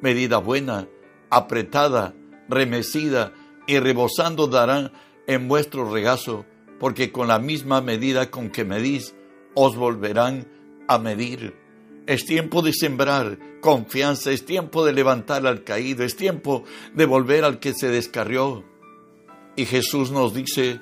medida 0.00 0.38
buena, 0.38 0.88
apretada, 1.30 2.14
remecida 2.48 3.32
y 3.66 3.78
rebosando 3.78 4.46
darán 4.46 4.92
en 5.26 5.48
vuestro 5.48 5.90
regazo, 5.90 6.46
porque 6.78 7.12
con 7.12 7.28
la 7.28 7.38
misma 7.38 7.80
medida 7.80 8.30
con 8.30 8.50
que 8.50 8.64
medís, 8.64 9.14
os 9.54 9.76
volverán 9.76 10.46
a 10.88 10.98
medir. 10.98 11.54
Es 12.06 12.24
tiempo 12.24 12.62
de 12.62 12.72
sembrar 12.72 13.38
confianza, 13.60 14.30
es 14.30 14.44
tiempo 14.44 14.86
de 14.86 14.92
levantar 14.92 15.46
al 15.46 15.64
caído, 15.64 16.04
es 16.04 16.16
tiempo 16.16 16.64
de 16.94 17.04
volver 17.06 17.44
al 17.44 17.58
que 17.58 17.74
se 17.74 17.88
descarrió. 17.88 18.64
Y 19.56 19.66
Jesús 19.66 20.10
nos 20.10 20.32
dice 20.32 20.80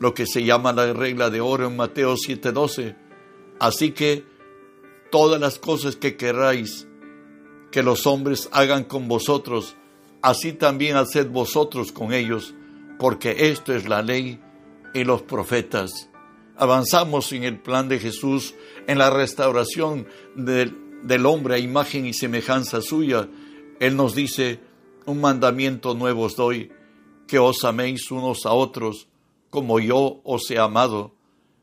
lo 0.00 0.14
que 0.14 0.26
se 0.26 0.44
llama 0.44 0.72
la 0.72 0.92
regla 0.92 1.30
de 1.30 1.40
oro 1.40 1.66
en 1.68 1.76
Mateo 1.76 2.16
7:12. 2.16 2.96
Así 3.60 3.92
que 3.92 4.24
todas 5.10 5.40
las 5.40 5.58
cosas 5.58 5.96
que 5.96 6.16
queráis 6.16 6.86
que 7.70 7.82
los 7.82 8.06
hombres 8.06 8.48
hagan 8.52 8.84
con 8.84 9.08
vosotros, 9.08 9.76
así 10.22 10.52
también 10.52 10.96
haced 10.96 11.28
vosotros 11.28 11.92
con 11.92 12.12
ellos, 12.12 12.54
porque 12.98 13.50
esto 13.50 13.74
es 13.74 13.88
la 13.88 14.02
ley 14.02 14.40
y 14.94 15.04
los 15.04 15.22
profetas. 15.22 16.08
Avanzamos 16.56 17.32
en 17.32 17.44
el 17.44 17.60
plan 17.60 17.88
de 17.88 17.98
Jesús, 17.98 18.54
en 18.86 18.98
la 18.98 19.10
restauración 19.10 20.08
del, 20.34 20.76
del 21.02 21.26
hombre 21.26 21.54
a 21.54 21.58
imagen 21.58 22.06
y 22.06 22.14
semejanza 22.14 22.80
suya. 22.80 23.28
Él 23.80 23.96
nos 23.96 24.14
dice, 24.14 24.60
un 25.06 25.20
mandamiento 25.20 25.94
nuevo 25.94 26.22
os 26.22 26.36
doy, 26.36 26.72
que 27.26 27.38
os 27.38 27.64
améis 27.64 28.10
unos 28.10 28.46
a 28.46 28.52
otros, 28.52 29.08
como 29.50 29.78
yo 29.78 30.20
os 30.24 30.50
he 30.50 30.58
amado, 30.58 31.12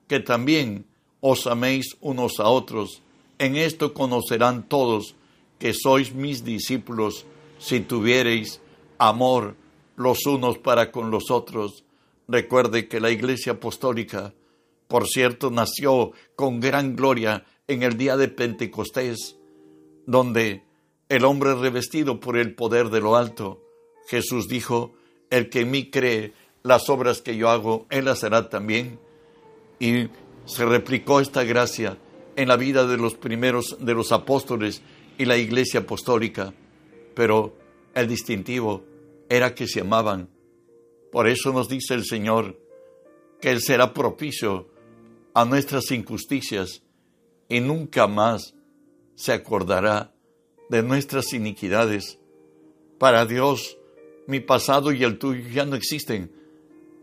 que 0.07 0.19
también 0.19 0.85
os 1.19 1.47
améis 1.47 1.97
unos 1.99 2.39
a 2.39 2.47
otros 2.47 3.01
en 3.39 3.55
esto 3.55 3.93
conocerán 3.93 4.67
todos 4.67 5.15
que 5.59 5.73
sois 5.73 6.13
mis 6.13 6.43
discípulos 6.43 7.25
si 7.59 7.79
tuviereis 7.79 8.61
amor 8.97 9.55
los 9.95 10.25
unos 10.25 10.57
para 10.57 10.91
con 10.91 11.11
los 11.11 11.31
otros. 11.31 11.83
Recuerde 12.27 12.87
que 12.87 12.99
la 12.99 13.11
Iglesia 13.11 13.53
Apostólica, 13.53 14.33
por 14.87 15.07
cierto, 15.07 15.51
nació 15.51 16.11
con 16.35 16.59
gran 16.59 16.95
gloria 16.95 17.45
en 17.67 17.83
el 17.83 17.97
día 17.97 18.17
de 18.17 18.27
Pentecostés, 18.27 19.37
donde 20.05 20.63
el 21.09 21.25
hombre 21.25 21.55
revestido 21.55 22.19
por 22.19 22.37
el 22.37 22.55
poder 22.55 22.89
de 22.89 22.99
lo 23.01 23.15
alto, 23.15 23.61
Jesús 24.07 24.47
dijo, 24.47 24.93
el 25.29 25.49
que 25.49 25.61
en 25.61 25.71
mí 25.71 25.89
cree 25.89 26.33
las 26.63 26.89
obras 26.89 27.21
que 27.21 27.35
yo 27.35 27.49
hago, 27.49 27.85
él 27.89 28.05
las 28.05 28.23
hará 28.23 28.49
también. 28.49 28.99
Y 29.79 30.07
se 30.45 30.65
replicó 30.65 31.19
esta 31.19 31.43
gracia 31.43 31.97
en 32.35 32.47
la 32.47 32.57
vida 32.57 32.85
de 32.85 32.97
los 32.97 33.15
primeros, 33.15 33.77
de 33.79 33.93
los 33.93 34.11
apóstoles 34.11 34.81
y 35.17 35.25
la 35.25 35.37
iglesia 35.37 35.81
apostólica, 35.81 36.53
pero 37.13 37.55
el 37.93 38.07
distintivo 38.07 38.83
era 39.29 39.55
que 39.55 39.67
se 39.67 39.81
amaban. 39.81 40.29
Por 41.11 41.27
eso 41.27 41.53
nos 41.53 41.69
dice 41.69 41.93
el 41.93 42.05
Señor 42.05 42.59
que 43.39 43.51
Él 43.51 43.61
será 43.61 43.93
propicio 43.93 44.67
a 45.33 45.45
nuestras 45.45 45.91
injusticias 45.91 46.81
y 47.47 47.59
nunca 47.59 48.07
más 48.07 48.53
se 49.15 49.31
acordará 49.31 50.13
de 50.69 50.83
nuestras 50.83 51.33
iniquidades. 51.33 52.19
Para 52.97 53.25
Dios, 53.25 53.77
mi 54.27 54.39
pasado 54.39 54.91
y 54.91 55.03
el 55.03 55.17
tuyo 55.17 55.47
ya 55.53 55.65
no 55.65 55.75
existen. 55.75 56.31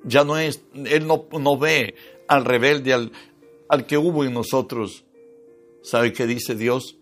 Ya 0.04 0.24
no 0.24 0.36
es, 0.36 0.62
Él 0.74 1.06
no, 1.06 1.26
no 1.38 1.56
ve 1.56 1.94
al 2.26 2.44
rebelde, 2.44 2.92
al, 2.92 3.12
al 3.68 3.86
que 3.86 3.96
hubo 3.96 4.24
en 4.24 4.34
nosotros. 4.34 5.04
¿Sabe 5.82 6.12
qué 6.12 6.26
dice 6.26 6.54
Dios? 6.54 6.96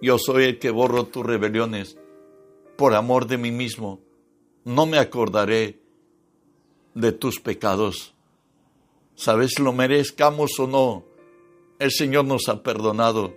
Yo 0.00 0.18
soy 0.18 0.44
el 0.44 0.58
que 0.58 0.70
borro 0.70 1.04
tus 1.04 1.24
rebeliones 1.24 1.98
por 2.76 2.94
amor 2.94 3.26
de 3.26 3.38
mí 3.38 3.50
mismo. 3.50 4.00
No 4.64 4.86
me 4.86 4.98
acordaré 4.98 5.78
de 6.94 7.12
tus 7.12 7.38
pecados. 7.38 8.14
¿Sabes 9.14 9.58
lo 9.58 9.72
merezcamos 9.72 10.58
o 10.58 10.66
no? 10.66 11.04
El 11.78 11.90
Señor 11.90 12.24
nos 12.24 12.48
ha 12.48 12.62
perdonado. 12.62 13.34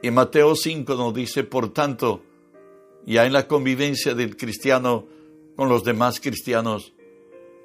Y 0.00 0.10
Mateo 0.10 0.54
5 0.54 0.94
nos 0.94 1.14
dice, 1.14 1.44
por 1.44 1.72
tanto, 1.72 2.22
ya 3.04 3.26
en 3.26 3.32
la 3.32 3.48
convivencia 3.48 4.14
del 4.14 4.36
cristiano 4.36 5.06
con 5.56 5.68
los 5.68 5.84
demás 5.84 6.20
cristianos, 6.20 6.92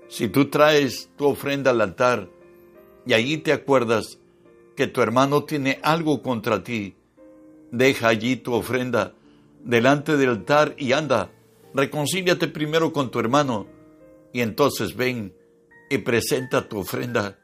si 0.07 0.29
tú 0.29 0.49
traes 0.49 1.09
tu 1.15 1.25
ofrenda 1.25 1.71
al 1.71 1.81
altar 1.81 2.29
y 3.05 3.13
allí 3.13 3.37
te 3.37 3.51
acuerdas 3.53 4.19
que 4.77 4.87
tu 4.87 5.01
hermano 5.01 5.43
tiene 5.43 5.79
algo 5.81 6.21
contra 6.21 6.63
ti, 6.63 6.95
deja 7.71 8.09
allí 8.09 8.37
tu 8.37 8.53
ofrenda 8.53 9.15
delante 9.63 10.15
del 10.17 10.29
altar 10.29 10.75
y 10.77 10.91
anda, 10.91 11.31
reconcíliate 11.73 12.47
primero 12.47 12.93
con 12.93 13.09
tu 13.09 13.19
hermano 13.19 13.65
y 14.31 14.41
entonces 14.41 14.95
ven 14.95 15.33
y 15.89 15.97
presenta 15.97 16.69
tu 16.69 16.77
ofrenda. 16.77 17.39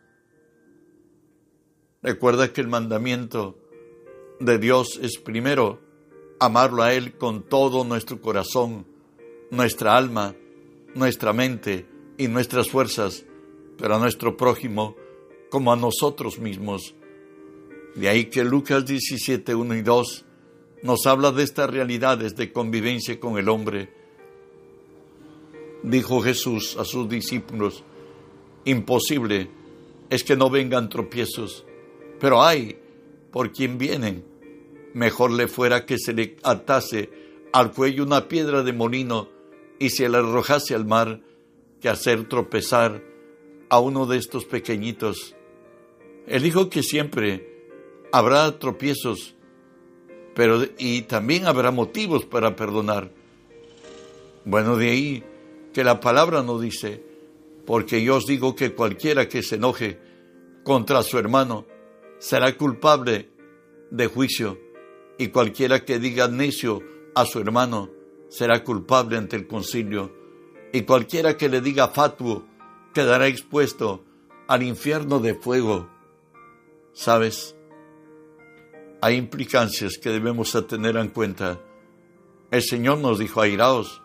Recuerda 2.03 2.53
que 2.53 2.61
el 2.61 2.67
mandamiento 2.67 3.57
de 4.39 4.59
Dios 4.59 4.99
es 5.01 5.17
primero 5.17 5.81
amarlo 6.39 6.83
a 6.83 6.93
Él 6.93 7.17
con 7.17 7.41
todo 7.41 7.83
nuestro 7.83 8.21
corazón, 8.21 8.85
nuestra 9.49 9.97
alma, 9.97 10.35
nuestra 10.93 11.33
mente 11.33 11.87
y 12.17 12.27
nuestras 12.27 12.69
fuerzas, 12.69 13.25
pero 13.77 13.95
a 13.95 13.99
nuestro 13.99 14.37
prójimo 14.37 14.95
como 15.49 15.73
a 15.73 15.75
nosotros 15.75 16.37
mismos. 16.37 16.93
De 17.95 18.09
ahí 18.09 18.25
que 18.25 18.43
Lucas 18.43 18.85
17, 18.85 19.53
1 19.53 19.75
y 19.75 19.81
2 19.81 20.25
nos 20.83 21.05
habla 21.05 21.31
de 21.31 21.43
estas 21.43 21.69
realidades 21.69 22.35
de 22.35 22.51
convivencia 22.51 23.19
con 23.19 23.37
el 23.37 23.49
hombre. 23.49 23.93
Dijo 25.83 26.21
Jesús 26.21 26.77
a 26.77 26.85
sus 26.85 27.07
discípulos, 27.09 27.83
imposible 28.65 29.49
es 30.09 30.23
que 30.23 30.35
no 30.35 30.49
vengan 30.49 30.89
tropiezos, 30.89 31.65
pero 32.19 32.43
hay 32.43 32.77
por 33.31 33.51
quien 33.51 33.77
vienen 33.77 34.33
mejor 34.93 35.31
le 35.31 35.47
fuera 35.47 35.85
que 35.85 35.97
se 35.97 36.13
le 36.13 36.37
atase 36.43 37.09
al 37.51 37.71
cuello 37.71 38.03
una 38.03 38.27
piedra 38.27 38.63
de 38.63 38.73
molino 38.73 39.29
y 39.79 39.89
se 39.89 40.07
le 40.07 40.17
arrojase 40.17 40.75
al 40.75 40.85
mar 40.85 41.21
que 41.81 41.89
hacer 41.89 42.27
tropezar 42.29 43.03
a 43.69 43.79
uno 43.79 44.05
de 44.05 44.17
estos 44.17 44.45
pequeñitos. 44.45 45.35
Él 46.27 46.43
dijo 46.43 46.69
que 46.69 46.83
siempre 46.83 47.52
habrá 48.13 48.59
tropiezos, 48.59 49.33
pero 50.35 50.61
y 50.77 51.01
también 51.01 51.47
habrá 51.47 51.71
motivos 51.71 52.25
para 52.25 52.55
perdonar. 52.55 53.11
Bueno, 54.45 54.77
de 54.77 54.89
ahí 54.91 55.23
que 55.73 55.83
la 55.83 55.99
palabra 55.99 56.43
no 56.43 56.59
dice, 56.59 57.03
porque 57.65 58.03
yo 58.03 58.17
os 58.17 58.27
digo 58.27 58.55
que 58.55 58.75
cualquiera 58.75 59.27
que 59.27 59.41
se 59.41 59.55
enoje 59.55 59.99
contra 60.63 61.01
su 61.01 61.17
hermano 61.17 61.65
será 62.19 62.55
culpable 62.55 63.31
de 63.89 64.05
juicio, 64.05 64.59
y 65.17 65.29
cualquiera 65.29 65.83
que 65.83 65.97
diga 65.97 66.27
necio 66.27 66.83
a 67.15 67.25
su 67.25 67.39
hermano 67.39 67.89
será 68.29 68.63
culpable 68.63 69.17
ante 69.17 69.37
el 69.37 69.47
concilio, 69.47 70.13
y 70.71 70.83
cualquiera 70.83 71.35
que 71.35 71.49
le 71.49 71.61
diga 71.61 71.87
fatuo 71.87 72.45
quedará 72.93 73.25
expuesto 73.25 74.03
al 74.47 74.61
infierno 74.61 75.17
de 75.17 75.33
fuego. 75.33 75.89
¿Sabes? 76.93 77.55
Hay 79.03 79.17
implicancias 79.17 79.97
que 79.97 80.11
debemos 80.11 80.55
tener 80.65 80.95
en 80.95 81.09
cuenta. 81.09 81.59
El 82.51 82.63
Señor 82.63 82.99
nos 82.99 83.19
dijo, 83.19 83.41
airaos, 83.41 84.01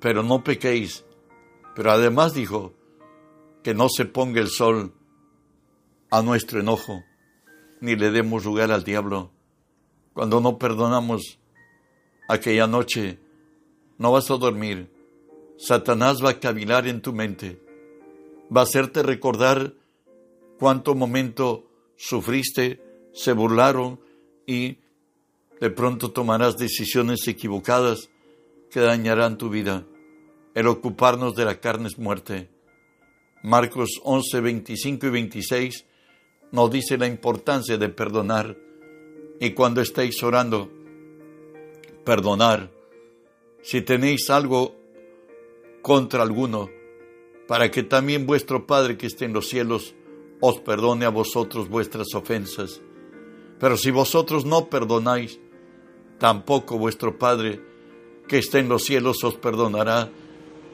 pero 0.00 0.24
no 0.24 0.42
pequéis. 0.42 1.04
Pero 1.76 1.92
además 1.92 2.34
dijo 2.34 2.74
que 3.62 3.72
no 3.72 3.88
se 3.88 4.06
ponga 4.06 4.40
el 4.40 4.48
sol 4.48 4.92
a 6.10 6.22
nuestro 6.22 6.58
enojo, 6.58 7.04
ni 7.80 7.94
le 7.94 8.10
demos 8.10 8.44
lugar 8.44 8.72
al 8.72 8.82
diablo. 8.82 9.30
Cuando 10.12 10.40
no 10.40 10.58
perdonamos 10.58 11.38
aquella 12.28 12.66
noche, 12.66 13.20
no 13.96 14.10
vas 14.10 14.28
a 14.28 14.38
dormir. 14.38 14.90
Satanás 15.56 16.16
va 16.20 16.30
a 16.30 16.40
cavilar 16.40 16.88
en 16.88 17.00
tu 17.00 17.12
mente. 17.12 17.62
Va 18.52 18.62
a 18.62 18.64
hacerte 18.64 19.04
recordar 19.04 19.72
cuánto 20.58 20.96
momento 20.96 21.70
sufriste, 21.94 22.89
se 23.12 23.32
burlaron 23.32 24.00
y 24.46 24.78
de 25.60 25.70
pronto 25.70 26.10
tomarás 26.10 26.56
decisiones 26.56 27.26
equivocadas 27.28 28.10
que 28.70 28.80
dañarán 28.80 29.36
tu 29.36 29.50
vida. 29.50 29.84
El 30.54 30.66
ocuparnos 30.66 31.34
de 31.36 31.44
la 31.44 31.60
carne 31.60 31.88
es 31.88 31.98
muerte. 31.98 32.48
Marcos 33.42 34.00
11, 34.02 34.40
25 34.40 35.06
y 35.06 35.10
26 35.10 35.84
nos 36.52 36.70
dice 36.70 36.98
la 36.98 37.06
importancia 37.06 37.76
de 37.78 37.88
perdonar. 37.88 38.56
Y 39.38 39.50
cuando 39.50 39.80
estéis 39.80 40.22
orando, 40.22 40.70
perdonar. 42.04 42.70
Si 43.62 43.82
tenéis 43.82 44.30
algo 44.30 44.76
contra 45.82 46.22
alguno, 46.22 46.70
para 47.46 47.70
que 47.70 47.82
también 47.82 48.26
vuestro 48.26 48.66
Padre 48.66 48.96
que 48.96 49.06
esté 49.06 49.24
en 49.24 49.32
los 49.32 49.48
cielos 49.48 49.94
os 50.40 50.60
perdone 50.60 51.04
a 51.04 51.10
vosotros 51.10 51.68
vuestras 51.68 52.14
ofensas. 52.14 52.80
Pero 53.60 53.76
si 53.76 53.90
vosotros 53.90 54.44
no 54.44 54.68
perdonáis, 54.68 55.38
tampoco 56.18 56.78
vuestro 56.78 57.18
Padre 57.18 57.60
que 58.26 58.38
está 58.38 58.58
en 58.58 58.68
los 58.68 58.84
cielos 58.84 59.22
os 59.22 59.34
perdonará 59.34 60.10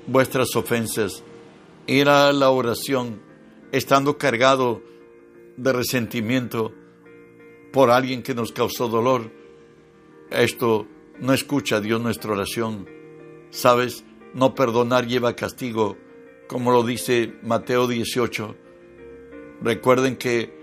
vuestras 0.06 0.54
ofensas. 0.56 1.24
Ir 1.86 2.08
a 2.08 2.32
la 2.32 2.50
oración 2.50 3.20
estando 3.72 4.16
cargado 4.18 4.82
de 5.56 5.72
resentimiento 5.72 6.72
por 7.72 7.90
alguien 7.90 8.22
que 8.22 8.34
nos 8.34 8.52
causó 8.52 8.88
dolor. 8.88 9.32
Esto 10.30 10.86
no 11.20 11.32
escucha 11.32 11.80
Dios 11.80 12.00
nuestra 12.00 12.32
oración. 12.32 12.88
Sabes, 13.50 14.04
no 14.34 14.54
perdonar 14.54 15.06
lleva 15.06 15.34
castigo, 15.34 15.96
como 16.46 16.70
lo 16.70 16.82
dice 16.82 17.34
Mateo 17.42 17.86
18. 17.86 18.54
Recuerden 19.62 20.16
que 20.16 20.55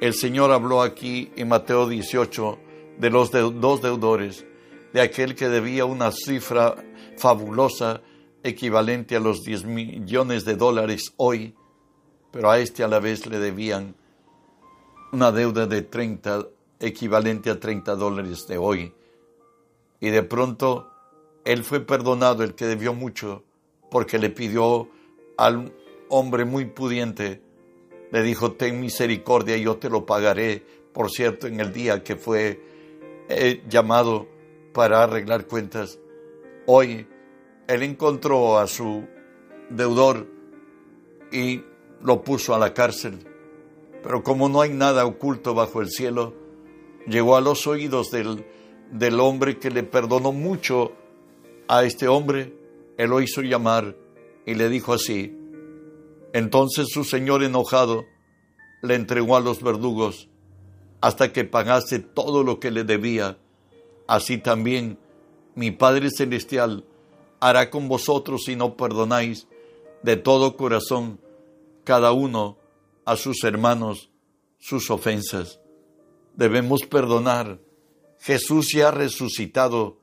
el 0.00 0.14
Señor 0.14 0.52
habló 0.52 0.82
aquí 0.82 1.32
en 1.36 1.48
Mateo 1.48 1.88
18 1.88 2.58
de 2.98 3.10
los 3.10 3.30
dos 3.30 3.82
deudores, 3.82 4.46
de 4.92 5.00
aquel 5.00 5.34
que 5.34 5.48
debía 5.48 5.84
una 5.84 6.12
cifra 6.12 6.76
fabulosa 7.16 8.00
equivalente 8.42 9.16
a 9.16 9.20
los 9.20 9.42
10 9.42 9.64
millones 9.64 10.44
de 10.44 10.56
dólares 10.56 11.12
hoy, 11.16 11.54
pero 12.30 12.50
a 12.50 12.58
este 12.58 12.84
a 12.84 12.88
la 12.88 13.00
vez 13.00 13.26
le 13.26 13.38
debían 13.38 13.96
una 15.12 15.32
deuda 15.32 15.66
de 15.66 15.82
30, 15.82 16.46
equivalente 16.80 17.50
a 17.50 17.58
30 17.58 17.96
dólares 17.96 18.46
de 18.46 18.58
hoy. 18.58 18.94
Y 20.00 20.10
de 20.10 20.22
pronto 20.22 20.90
él 21.44 21.64
fue 21.64 21.80
perdonado, 21.80 22.44
el 22.44 22.54
que 22.54 22.66
debió 22.66 22.94
mucho, 22.94 23.42
porque 23.90 24.18
le 24.18 24.30
pidió 24.30 24.88
al 25.36 25.72
hombre 26.08 26.44
muy 26.44 26.66
pudiente, 26.66 27.42
le 28.10 28.22
dijo, 28.22 28.52
ten 28.52 28.80
misericordia, 28.80 29.56
yo 29.56 29.76
te 29.76 29.90
lo 29.90 30.06
pagaré, 30.06 30.62
por 30.92 31.10
cierto, 31.10 31.46
en 31.46 31.60
el 31.60 31.72
día 31.72 32.02
que 32.02 32.16
fue 32.16 32.60
llamado 33.68 34.26
para 34.72 35.02
arreglar 35.02 35.46
cuentas. 35.46 35.98
Hoy 36.66 37.06
él 37.66 37.82
encontró 37.82 38.58
a 38.58 38.66
su 38.66 39.06
deudor 39.70 40.26
y 41.30 41.62
lo 42.02 42.22
puso 42.22 42.54
a 42.54 42.58
la 42.58 42.72
cárcel. 42.72 43.18
Pero 44.02 44.22
como 44.22 44.48
no 44.48 44.60
hay 44.60 44.70
nada 44.70 45.04
oculto 45.04 45.54
bajo 45.54 45.80
el 45.80 45.90
cielo, 45.90 46.34
llegó 47.06 47.36
a 47.36 47.40
los 47.40 47.66
oídos 47.66 48.10
del, 48.10 48.46
del 48.90 49.20
hombre 49.20 49.58
que 49.58 49.70
le 49.70 49.82
perdonó 49.82 50.32
mucho 50.32 50.92
a 51.68 51.84
este 51.84 52.08
hombre, 52.08 52.54
él 52.96 53.10
lo 53.10 53.20
hizo 53.20 53.42
llamar 53.42 53.94
y 54.46 54.54
le 54.54 54.68
dijo 54.68 54.94
así, 54.94 55.37
entonces 56.32 56.88
su 56.92 57.04
señor 57.04 57.42
enojado 57.42 58.04
le 58.82 58.94
entregó 58.94 59.36
a 59.36 59.40
los 59.40 59.62
verdugos 59.62 60.28
hasta 61.00 61.32
que 61.32 61.44
pagase 61.44 61.98
todo 61.98 62.42
lo 62.42 62.60
que 62.60 62.70
le 62.70 62.84
debía. 62.84 63.38
Así 64.06 64.38
también 64.38 64.98
mi 65.54 65.70
Padre 65.70 66.10
Celestial 66.10 66.84
hará 67.40 67.70
con 67.70 67.88
vosotros 67.88 68.44
si 68.44 68.56
no 68.56 68.76
perdonáis 68.76 69.46
de 70.02 70.16
todo 70.16 70.56
corazón 70.56 71.20
cada 71.84 72.12
uno 72.12 72.56
a 73.04 73.16
sus 73.16 73.42
hermanos 73.44 74.10
sus 74.58 74.90
ofensas. 74.90 75.60
Debemos 76.34 76.82
perdonar. 76.82 77.60
Jesús 78.20 78.72
ya 78.72 78.88
ha 78.88 78.90
resucitado, 78.90 79.98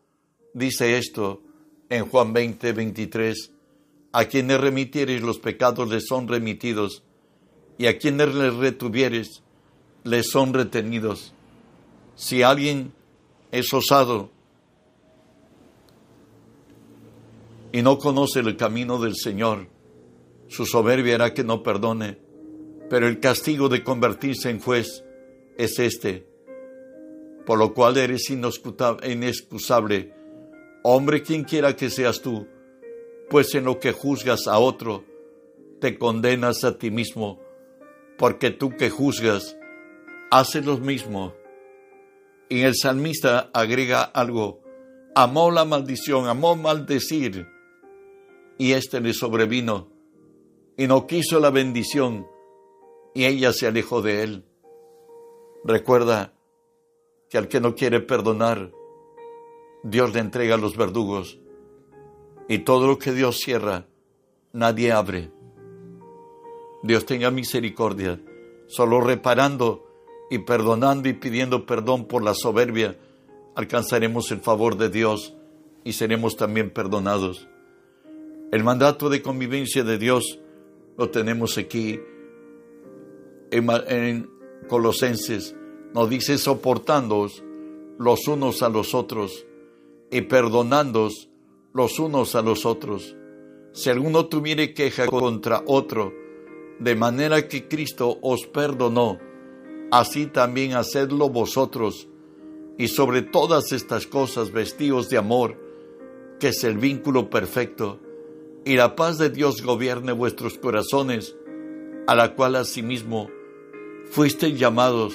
dice 0.54 0.98
esto 0.98 1.42
en 1.90 2.06
Juan 2.08 2.34
20, 2.34 2.72
23. 2.72 3.52
A 4.17 4.30
quienes 4.30 4.62
remitieres 4.62 5.21
los 5.21 5.39
pecados 5.39 5.89
les 5.89 6.06
son 6.08 6.30
remitidos, 6.30 7.04
y 7.78 7.88
a 7.88 7.97
quienes 7.97 8.34
les 8.34 8.54
retuvieres 8.54 9.43
les 10.06 10.30
son 10.30 10.54
retenidos. 10.54 11.34
Si 12.15 12.41
alguien 12.41 12.93
es 13.51 13.73
osado 13.73 14.32
y 17.73 17.82
no 17.82 17.99
conoce 17.99 18.39
el 18.39 18.56
camino 18.56 19.01
del 19.01 19.17
Señor, 19.17 19.67
su 20.47 20.65
soberbia 20.65 21.15
hará 21.15 21.34
que 21.34 21.43
no 21.43 21.62
perdone, 21.62 22.17
pero 22.89 23.10
el 23.10 23.19
castigo 23.19 23.67
de 23.67 23.84
convertirse 23.84 24.49
en 24.49 24.62
juez 24.62 25.04
es 25.58 25.78
este, 25.78 26.25
por 27.45 27.60
lo 27.60 27.73
cual 27.73 27.97
eres 27.97 28.30
inexcusable, 28.30 30.13
hombre 30.84 31.21
quien 31.21 31.43
quiera 31.43 31.75
que 31.75 31.89
seas 31.89 32.21
tú, 32.21 32.47
pues 33.30 33.56
en 33.56 33.66
lo 33.66 33.80
que 33.80 33.92
juzgas 33.92 34.48
a 34.48 34.60
otro, 34.60 35.04
te 35.80 35.98
condenas 35.98 36.64
a 36.64 36.78
ti 36.78 36.92
mismo, 36.92 37.40
porque 38.18 38.52
tú 38.52 38.76
que 38.78 38.90
juzgas, 38.90 39.58
haces 40.32 40.66
lo 40.66 40.78
mismo. 40.78 41.34
Y 42.50 42.62
el 42.62 42.76
salmista 42.76 43.50
agrega 43.54 44.04
algo, 44.04 44.62
amó 45.16 45.52
la 45.52 45.66
maldición, 45.66 46.28
amó 46.28 46.56
maldecir, 46.56 47.48
y 48.58 48.74
éste 48.74 49.02
le 49.02 49.14
sobrevino, 49.14 49.90
y 50.78 50.88
no 50.88 51.08
quiso 51.08 51.40
la 51.40 51.50
bendición, 51.50 52.28
y 53.14 53.26
ella 53.26 53.52
se 53.54 53.68
alejó 53.68 54.02
de 54.02 54.24
él. 54.24 54.46
Recuerda 55.64 56.34
que 57.30 57.38
al 57.38 57.48
que 57.48 57.60
no 57.60 57.76
quiere 57.76 58.00
perdonar, 58.00 58.72
Dios 59.84 60.14
le 60.14 60.20
entrega 60.20 60.56
a 60.56 60.60
los 60.60 60.78
verdugos, 60.78 61.40
y 62.48 62.60
todo 62.60 62.88
lo 62.88 63.00
que 63.00 63.12
Dios 63.12 63.38
cierra, 63.38 63.86
nadie 64.54 64.92
abre. 64.92 65.32
Dios 66.84 67.06
tenga 67.06 67.32
misericordia, 67.32 68.22
solo 68.68 69.02
reparando 69.02 69.86
y 70.30 70.40
perdonando 70.40 71.10
y 71.10 71.14
pidiendo 71.14 71.66
perdón 71.66 72.06
por 72.06 72.24
la 72.24 72.34
soberbia, 72.34 72.98
alcanzaremos 73.56 74.32
el 74.32 74.40
favor 74.40 74.78
de 74.78 74.90
Dios 74.90 75.34
y 75.84 75.94
seremos 75.94 76.36
también 76.36 76.70
perdonados. 76.72 77.48
El 78.52 78.64
mandato 78.64 79.10
de 79.10 79.22
convivencia 79.22 79.84
de 79.84 79.98
Dios 79.98 80.40
lo 80.98 81.10
tenemos 81.10 81.58
aquí 81.58 82.00
en, 83.52 84.30
Colosenses. 84.68 85.56
Nos 85.94 86.10
dice 86.10 86.38
soportándoos 86.38 87.44
los 88.00 88.28
unos 88.28 88.64
a 88.64 88.70
los 88.70 88.96
otros 88.96 89.46
y 90.12 90.22
perdonándoos 90.22 91.30
los 91.76 92.00
unos 92.00 92.36
a 92.36 92.42
los 92.42 92.66
otros. 92.66 93.18
Si 93.74 93.90
alguno 93.90 94.28
tuviere 94.28 94.74
queja 94.74 95.08
contra 95.08 95.62
otro, 95.68 96.14
de 96.80 96.96
manera 96.96 97.50
que 97.50 97.68
Cristo 97.68 98.18
os 98.22 98.48
perdonó, 98.48 99.20
así 99.92 100.26
también 100.28 100.74
hacedlo 100.74 101.28
vosotros. 101.30 102.08
Y 102.78 102.88
sobre 102.88 103.22
todas 103.22 103.74
estas 103.74 104.08
cosas 104.08 104.52
vestidos 104.52 105.10
de 105.10 105.18
amor, 105.18 105.58
que 106.40 106.50
es 106.50 106.64
el 106.64 106.78
vínculo 106.78 107.30
perfecto, 107.30 108.00
y 108.64 108.76
la 108.76 108.96
paz 108.96 109.18
de 109.18 109.30
Dios 109.30 109.62
gobierne 109.62 110.14
vuestros 110.14 110.58
corazones, 110.58 111.36
a 112.08 112.16
la 112.16 112.36
cual 112.36 112.56
asimismo 112.56 113.30
fuisteis 114.10 114.58
llamados 114.58 115.14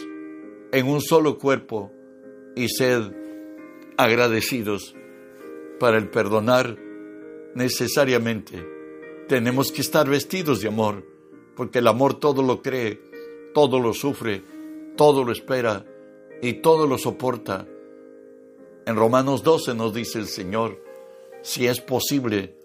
en 0.73 0.87
un 0.89 1.01
solo 1.01 1.39
cuerpo, 1.39 1.91
y 2.55 2.69
sed 2.69 3.13
agradecidos 3.97 4.95
para 5.81 5.99
el 5.99 6.09
perdonar 6.09 6.79
necesariamente. 7.57 8.65
Tenemos 9.27 9.73
que 9.73 9.81
estar 9.81 10.09
vestidos 10.09 10.61
de 10.61 10.69
amor, 10.69 11.05
porque 11.57 11.81
el 11.81 11.89
amor 11.89 12.15
todo 12.21 12.43
lo 12.43 12.63
cree, 12.63 13.01
todo 13.55 13.81
lo 13.81 13.93
sufre, 13.95 14.45
todo 14.97 15.25
lo 15.25 15.33
espera 15.33 15.85
y 16.43 16.55
todo 16.55 16.87
lo 16.87 16.99
soporta. 16.99 17.67
En 18.87 18.95
Romanos 18.95 19.43
12 19.43 19.75
nos 19.75 19.95
dice 19.95 20.19
el 20.19 20.27
Señor, 20.27 20.83
si 21.43 21.67
es 21.67 21.81
posible, 21.81 22.57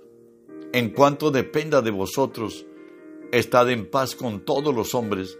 en 0.74 0.90
cuanto 0.90 1.32
dependa 1.32 1.82
de 1.82 1.92
vosotros, 1.92 2.66
estad 3.32 3.70
en 3.70 3.90
paz 3.90 4.16
con 4.16 4.44
todos 4.44 4.76
los 4.76 4.94
hombres. 4.94 5.38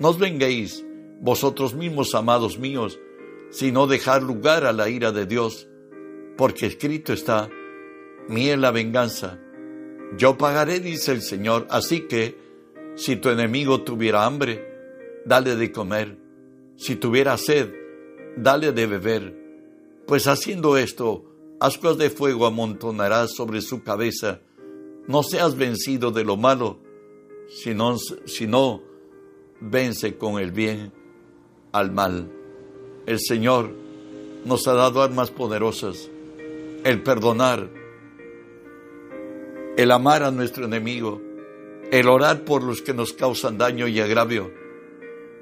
No 0.00 0.08
os 0.08 0.18
venguéis, 0.18 0.84
vosotros 1.20 1.74
mismos, 1.74 2.14
amados 2.14 2.58
míos, 2.58 2.98
sino 3.50 3.86
dejar 3.86 4.22
lugar 4.22 4.64
a 4.64 4.72
la 4.72 4.88
ira 4.88 5.12
de 5.12 5.26
Dios, 5.26 5.68
porque 6.36 6.66
escrito 6.66 7.12
está, 7.12 7.48
mía 8.28 8.56
la 8.56 8.70
venganza, 8.70 9.38
yo 10.16 10.36
pagaré, 10.36 10.80
dice 10.80 11.12
el 11.12 11.22
Señor, 11.22 11.66
así 11.70 12.02
que, 12.02 12.36
si 12.94 13.16
tu 13.16 13.30
enemigo 13.30 13.82
tuviera 13.82 14.26
hambre, 14.26 14.68
dale 15.24 15.56
de 15.56 15.72
comer, 15.72 16.18
si 16.76 16.96
tuviera 16.96 17.38
sed, 17.38 17.72
dale 18.36 18.72
de 18.72 18.86
beber, 18.86 19.42
pues 20.06 20.26
haciendo 20.26 20.76
esto, 20.76 21.24
ascuas 21.60 21.96
de 21.96 22.10
fuego 22.10 22.46
amontonarás 22.46 23.32
sobre 23.34 23.62
su 23.62 23.82
cabeza, 23.82 24.40
no 25.06 25.22
seas 25.22 25.56
vencido 25.56 26.10
de 26.10 26.24
lo 26.24 26.36
malo, 26.36 26.80
sino, 27.48 27.96
sino 28.26 28.82
vence 29.60 30.16
con 30.16 30.40
el 30.40 30.52
bien 30.52 30.92
al 31.72 31.92
mal. 31.92 32.30
El 33.06 33.18
Señor 33.20 33.70
nos 34.44 34.66
ha 34.68 34.74
dado 34.74 35.02
armas 35.02 35.30
poderosas, 35.30 36.10
el 36.84 37.02
perdonar, 37.02 37.68
el 39.76 39.90
amar 39.90 40.24
a 40.24 40.30
nuestro 40.30 40.64
enemigo, 40.64 41.20
el 41.90 42.08
orar 42.08 42.44
por 42.44 42.62
los 42.62 42.82
que 42.82 42.92
nos 42.92 43.12
causan 43.12 43.56
daño 43.56 43.86
y 43.86 44.00
agravio, 44.00 44.52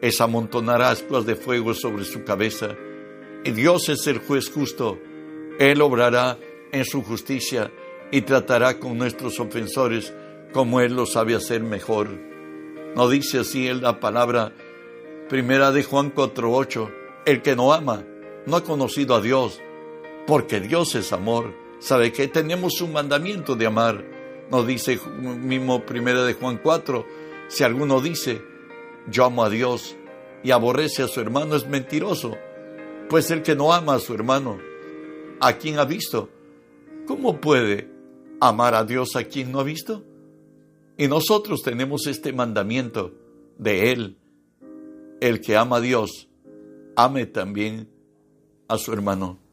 es 0.02 0.20
amontonar 0.20 0.82
ascuas 0.82 1.24
de 1.26 1.36
fuego 1.36 1.74
sobre 1.74 2.04
su 2.04 2.24
cabeza. 2.24 2.76
Y 3.44 3.52
Dios 3.52 3.88
es 3.88 4.06
el 4.06 4.18
juez 4.18 4.50
justo, 4.50 4.98
Él 5.58 5.80
obrará 5.80 6.38
en 6.72 6.84
su 6.84 7.02
justicia 7.02 7.70
y 8.10 8.22
tratará 8.22 8.78
con 8.78 8.98
nuestros 8.98 9.40
ofensores 9.40 10.12
como 10.52 10.80
Él 10.80 10.94
lo 10.94 11.06
sabe 11.06 11.34
hacer 11.34 11.62
mejor. 11.62 12.08
No 12.94 13.08
dice 13.08 13.38
así 13.38 13.68
en 13.68 13.82
la 13.82 14.00
palabra 14.00 14.52
primera 15.28 15.70
de 15.70 15.84
Juan 15.84 16.12
4.8, 16.12 16.90
el 17.24 17.40
que 17.40 17.56
no 17.56 17.72
ama 17.72 18.04
no 18.46 18.56
ha 18.56 18.64
conocido 18.64 19.14
a 19.14 19.20
Dios, 19.20 19.60
porque 20.30 20.60
Dios 20.60 20.94
es 20.94 21.12
amor. 21.12 21.52
Sabe 21.80 22.12
que 22.12 22.28
tenemos 22.28 22.80
un 22.82 22.92
mandamiento 22.92 23.56
de 23.56 23.66
amar. 23.66 24.04
No 24.48 24.62
dice 24.62 25.00
mismo 25.18 25.84
primera 25.84 26.22
de 26.22 26.34
Juan 26.34 26.60
4, 26.62 27.04
si 27.48 27.64
alguno 27.64 28.00
dice, 28.00 28.40
yo 29.10 29.24
amo 29.24 29.42
a 29.42 29.50
Dios 29.50 29.96
y 30.44 30.52
aborrece 30.52 31.02
a 31.02 31.08
su 31.08 31.20
hermano 31.20 31.56
es 31.56 31.66
mentiroso, 31.66 32.38
pues 33.08 33.32
el 33.32 33.42
que 33.42 33.56
no 33.56 33.72
ama 33.72 33.94
a 33.94 33.98
su 33.98 34.14
hermano, 34.14 34.60
¿a 35.40 35.54
quien 35.54 35.80
ha 35.80 35.84
visto? 35.84 36.30
¿Cómo 37.08 37.40
puede 37.40 37.90
amar 38.40 38.76
a 38.76 38.84
Dios 38.84 39.16
a 39.16 39.24
quien 39.24 39.50
no 39.50 39.58
ha 39.58 39.64
visto? 39.64 40.04
Y 40.96 41.08
nosotros 41.08 41.60
tenemos 41.64 42.06
este 42.06 42.32
mandamiento 42.32 43.16
de 43.58 43.90
Él. 43.90 44.16
El 45.20 45.40
que 45.40 45.56
ama 45.56 45.78
a 45.78 45.80
Dios, 45.80 46.28
ame 46.94 47.26
también 47.26 47.88
a 48.68 48.78
su 48.78 48.92
hermano. 48.92 49.49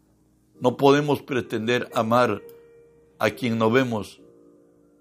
No 0.60 0.78
podemos 0.78 1.22
pretender 1.22 1.90
amar 1.94 2.42
a 3.20 3.32
quien 3.32 3.58
no 3.58 3.70
vemos 3.70 4.22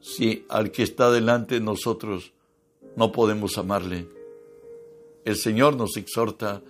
si 0.00 0.44
al 0.48 0.70
que 0.70 0.82
está 0.82 1.10
delante 1.10 1.56
de 1.56 1.60
nosotros 1.60 2.32
no 2.94 3.12
podemos 3.12 3.58
amarle. 3.58 4.08
El 5.24 5.36
Señor 5.36 5.76
nos 5.76 5.96
exhorta 5.96 6.62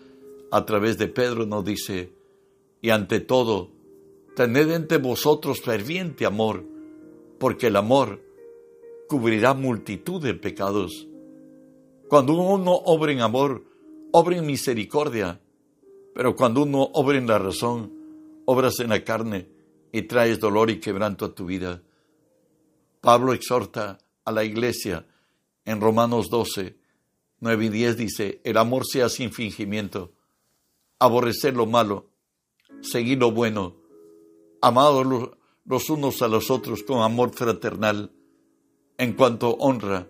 a 0.51 0.65
través 0.65 0.99
de 0.99 1.09
Pedro, 1.09 1.47
nos 1.47 1.65
dice, 1.65 2.13
y 2.81 2.91
ante 2.91 3.21
todo, 3.21 3.71
tened 4.35 4.71
entre 4.71 4.99
vosotros 4.99 5.61
ferviente 5.61 6.25
amor, 6.25 6.65
porque 7.39 7.67
el 7.67 7.77
amor 7.77 8.23
cubrirá 9.09 9.55
multitud 9.55 10.23
de 10.23 10.35
pecados. 10.35 11.07
Cuando 12.09 12.35
uno 12.35 12.73
obra 12.73 13.13
en 13.13 13.21
amor, 13.21 13.65
obra 14.13 14.37
en 14.37 14.47
misericordia, 14.47 15.41
pero 16.15 16.35
cuando 16.35 16.63
uno 16.63 16.89
obra 16.95 17.19
en 17.19 17.27
la 17.27 17.39
razón, 17.39 17.96
obras 18.47 18.81
en 18.81 18.89
la 18.89 19.05
carne 19.05 19.49
y 19.93 20.03
traes 20.03 20.41
dolor 20.41 20.71
y 20.71 20.81
quebranto 20.81 21.27
a 21.27 21.35
tu 21.35 21.47
vida. 21.47 21.83
Pablo 23.01 23.35
exhorta 23.35 23.99
a 24.25 24.33
la 24.33 24.45
iglesia 24.45 25.07
en 25.65 25.81
Romanos 25.81 26.31
12, 26.31 26.77
9 27.41 27.65
y 27.67 27.69
10 27.69 27.97
dice, 27.97 28.41
el 28.45 28.57
amor 28.57 28.85
sea 28.87 29.09
sin 29.09 29.33
fingimiento, 29.33 30.13
aborrecer 30.99 31.55
lo 31.55 31.67
malo, 31.67 32.09
seguir 32.81 33.19
lo 33.19 33.31
bueno, 33.33 33.77
amados 34.63 35.33
los 35.65 35.91
unos 35.91 36.23
a 36.23 36.29
los 36.29 36.51
otros 36.51 36.83
con 36.83 37.03
amor 37.03 37.33
fraternal, 37.35 38.13
en 38.99 39.13
cuanto 39.13 39.51
honra, 39.51 40.09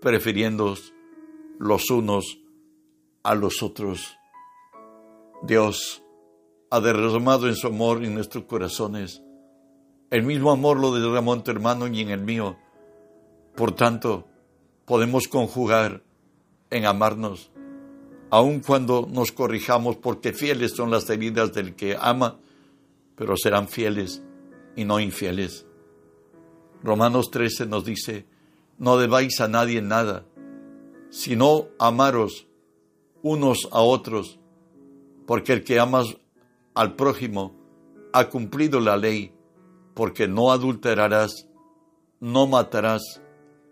prefiriendo 0.00 0.76
los 1.58 1.90
unos 1.90 2.38
a 3.22 3.34
los 3.34 3.62
otros. 3.62 4.16
Dios 5.42 6.02
ha 6.70 6.80
derramado 6.80 7.48
en 7.48 7.56
su 7.56 7.66
amor 7.66 8.04
en 8.04 8.14
nuestros 8.14 8.44
corazones. 8.44 9.22
El 10.08 10.22
mismo 10.22 10.52
amor 10.52 10.78
lo 10.78 10.94
derramó 10.94 11.34
en 11.34 11.42
tu 11.42 11.50
hermano 11.50 11.88
y 11.88 12.00
en 12.00 12.10
el 12.10 12.20
mío. 12.20 12.56
Por 13.56 13.72
tanto, 13.72 14.26
podemos 14.84 15.26
conjugar 15.26 16.02
en 16.70 16.86
amarnos, 16.86 17.50
aun 18.30 18.60
cuando 18.60 19.08
nos 19.10 19.32
corrijamos, 19.32 19.96
porque 19.96 20.32
fieles 20.32 20.72
son 20.72 20.90
las 20.90 21.10
heridas 21.10 21.52
del 21.52 21.74
que 21.74 21.96
ama, 22.00 22.38
pero 23.16 23.36
serán 23.36 23.68
fieles 23.68 24.22
y 24.76 24.84
no 24.84 25.00
infieles. 25.00 25.66
Romanos 26.82 27.30
13 27.30 27.66
nos 27.66 27.84
dice, 27.84 28.26
no 28.78 28.96
debáis 28.96 29.40
a 29.40 29.48
nadie 29.48 29.82
nada, 29.82 30.24
sino 31.10 31.66
amaros 31.78 32.46
unos 33.22 33.68
a 33.72 33.80
otros, 33.80 34.38
porque 35.26 35.52
el 35.52 35.64
que 35.64 35.80
ama 35.80 36.04
al 36.80 36.96
prójimo 36.96 37.54
ha 38.14 38.30
cumplido 38.30 38.80
la 38.80 38.96
ley, 38.96 39.34
porque 39.92 40.26
no 40.26 40.50
adulterarás, 40.50 41.46
no 42.20 42.46
matarás, 42.46 43.20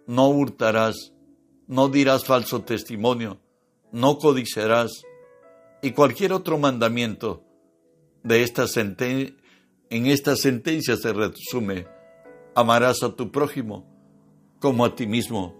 no 0.07 0.29
hurtarás, 0.29 1.15
no 1.67 1.89
dirás 1.89 2.27
falso 2.27 2.65
testimonio, 2.65 3.41
no 3.93 4.19
codiciarás, 4.19 5.05
y 5.81 5.93
cualquier 5.93 6.35
otro 6.35 6.59
mandamiento 6.59 7.43
de 8.25 8.43
esta 8.43 8.67
en 8.77 10.07
esta 10.07 10.37
sentencia 10.37 10.99
se 10.99 11.15
resume, 11.15 11.87
amarás 12.55 13.03
a 13.03 13.17
tu 13.17 13.33
prójimo 13.33 13.87
como 14.61 14.85
a 14.85 14.95
ti 14.95 15.07
mismo. 15.07 15.55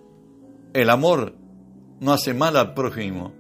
El 0.75 0.91
amor 0.91 1.35
no 1.99 2.13
hace 2.13 2.35
mal 2.35 2.59
al 2.59 2.75
prójimo, 2.75 3.33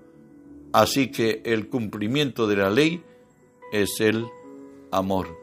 así 0.72 1.10
que 1.10 1.42
el 1.44 1.68
cumplimiento 1.68 2.46
de 2.46 2.56
la 2.56 2.70
ley 2.70 3.04
es 3.72 4.00
el 4.00 4.26
amor. 4.90 5.36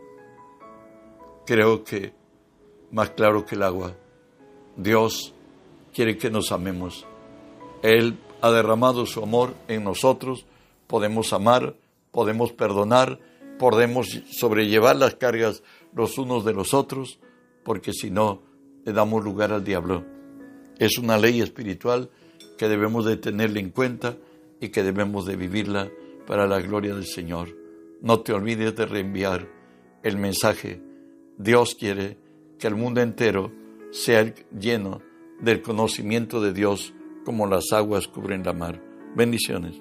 Creo 1.45 1.83
que 1.83 2.13
más 2.91 3.11
claro 3.11 3.45
que 3.45 3.55
el 3.55 3.63
agua, 3.63 3.95
Dios 4.75 5.33
quiere 5.93 6.17
que 6.17 6.29
nos 6.29 6.51
amemos. 6.51 7.05
Él 7.81 8.17
ha 8.41 8.51
derramado 8.51 9.05
su 9.05 9.21
amor 9.21 9.53
en 9.67 9.83
nosotros, 9.83 10.45
podemos 10.87 11.33
amar, 11.33 11.75
podemos 12.11 12.51
perdonar, 12.51 13.19
podemos 13.59 14.07
sobrellevar 14.31 14.95
las 14.95 15.15
cargas 15.15 15.63
los 15.93 16.17
unos 16.17 16.43
de 16.45 16.53
los 16.53 16.73
otros, 16.73 17.19
porque 17.63 17.93
si 17.93 18.11
no, 18.11 18.41
le 18.83 18.93
damos 18.93 19.23
lugar 19.23 19.51
al 19.51 19.63
diablo. 19.63 20.03
Es 20.77 20.97
una 20.97 21.17
ley 21.17 21.41
espiritual 21.41 22.09
que 22.57 22.67
debemos 22.67 23.05
de 23.05 23.17
tenerla 23.17 23.59
en 23.59 23.69
cuenta 23.69 24.17
y 24.59 24.69
que 24.69 24.83
debemos 24.83 25.25
de 25.25 25.35
vivirla 25.35 25.89
para 26.27 26.47
la 26.47 26.59
gloria 26.59 26.93
del 26.93 27.05
Señor. 27.05 27.64
No 28.01 28.21
te 28.21 28.33
olvides 28.33 28.75
de 28.75 28.85
reenviar 28.85 29.47
el 30.03 30.17
mensaje. 30.17 30.81
Dios 31.37 31.75
quiere 31.75 32.17
que 32.59 32.67
el 32.67 32.75
mundo 32.75 33.01
entero 33.01 33.51
sea 33.91 34.33
lleno 34.51 35.01
del 35.41 35.61
conocimiento 35.61 36.41
de 36.41 36.53
Dios 36.53 36.93
como 37.25 37.47
las 37.47 37.71
aguas 37.71 38.07
cubren 38.07 38.43
la 38.43 38.53
mar. 38.53 38.81
Bendiciones. 39.15 39.73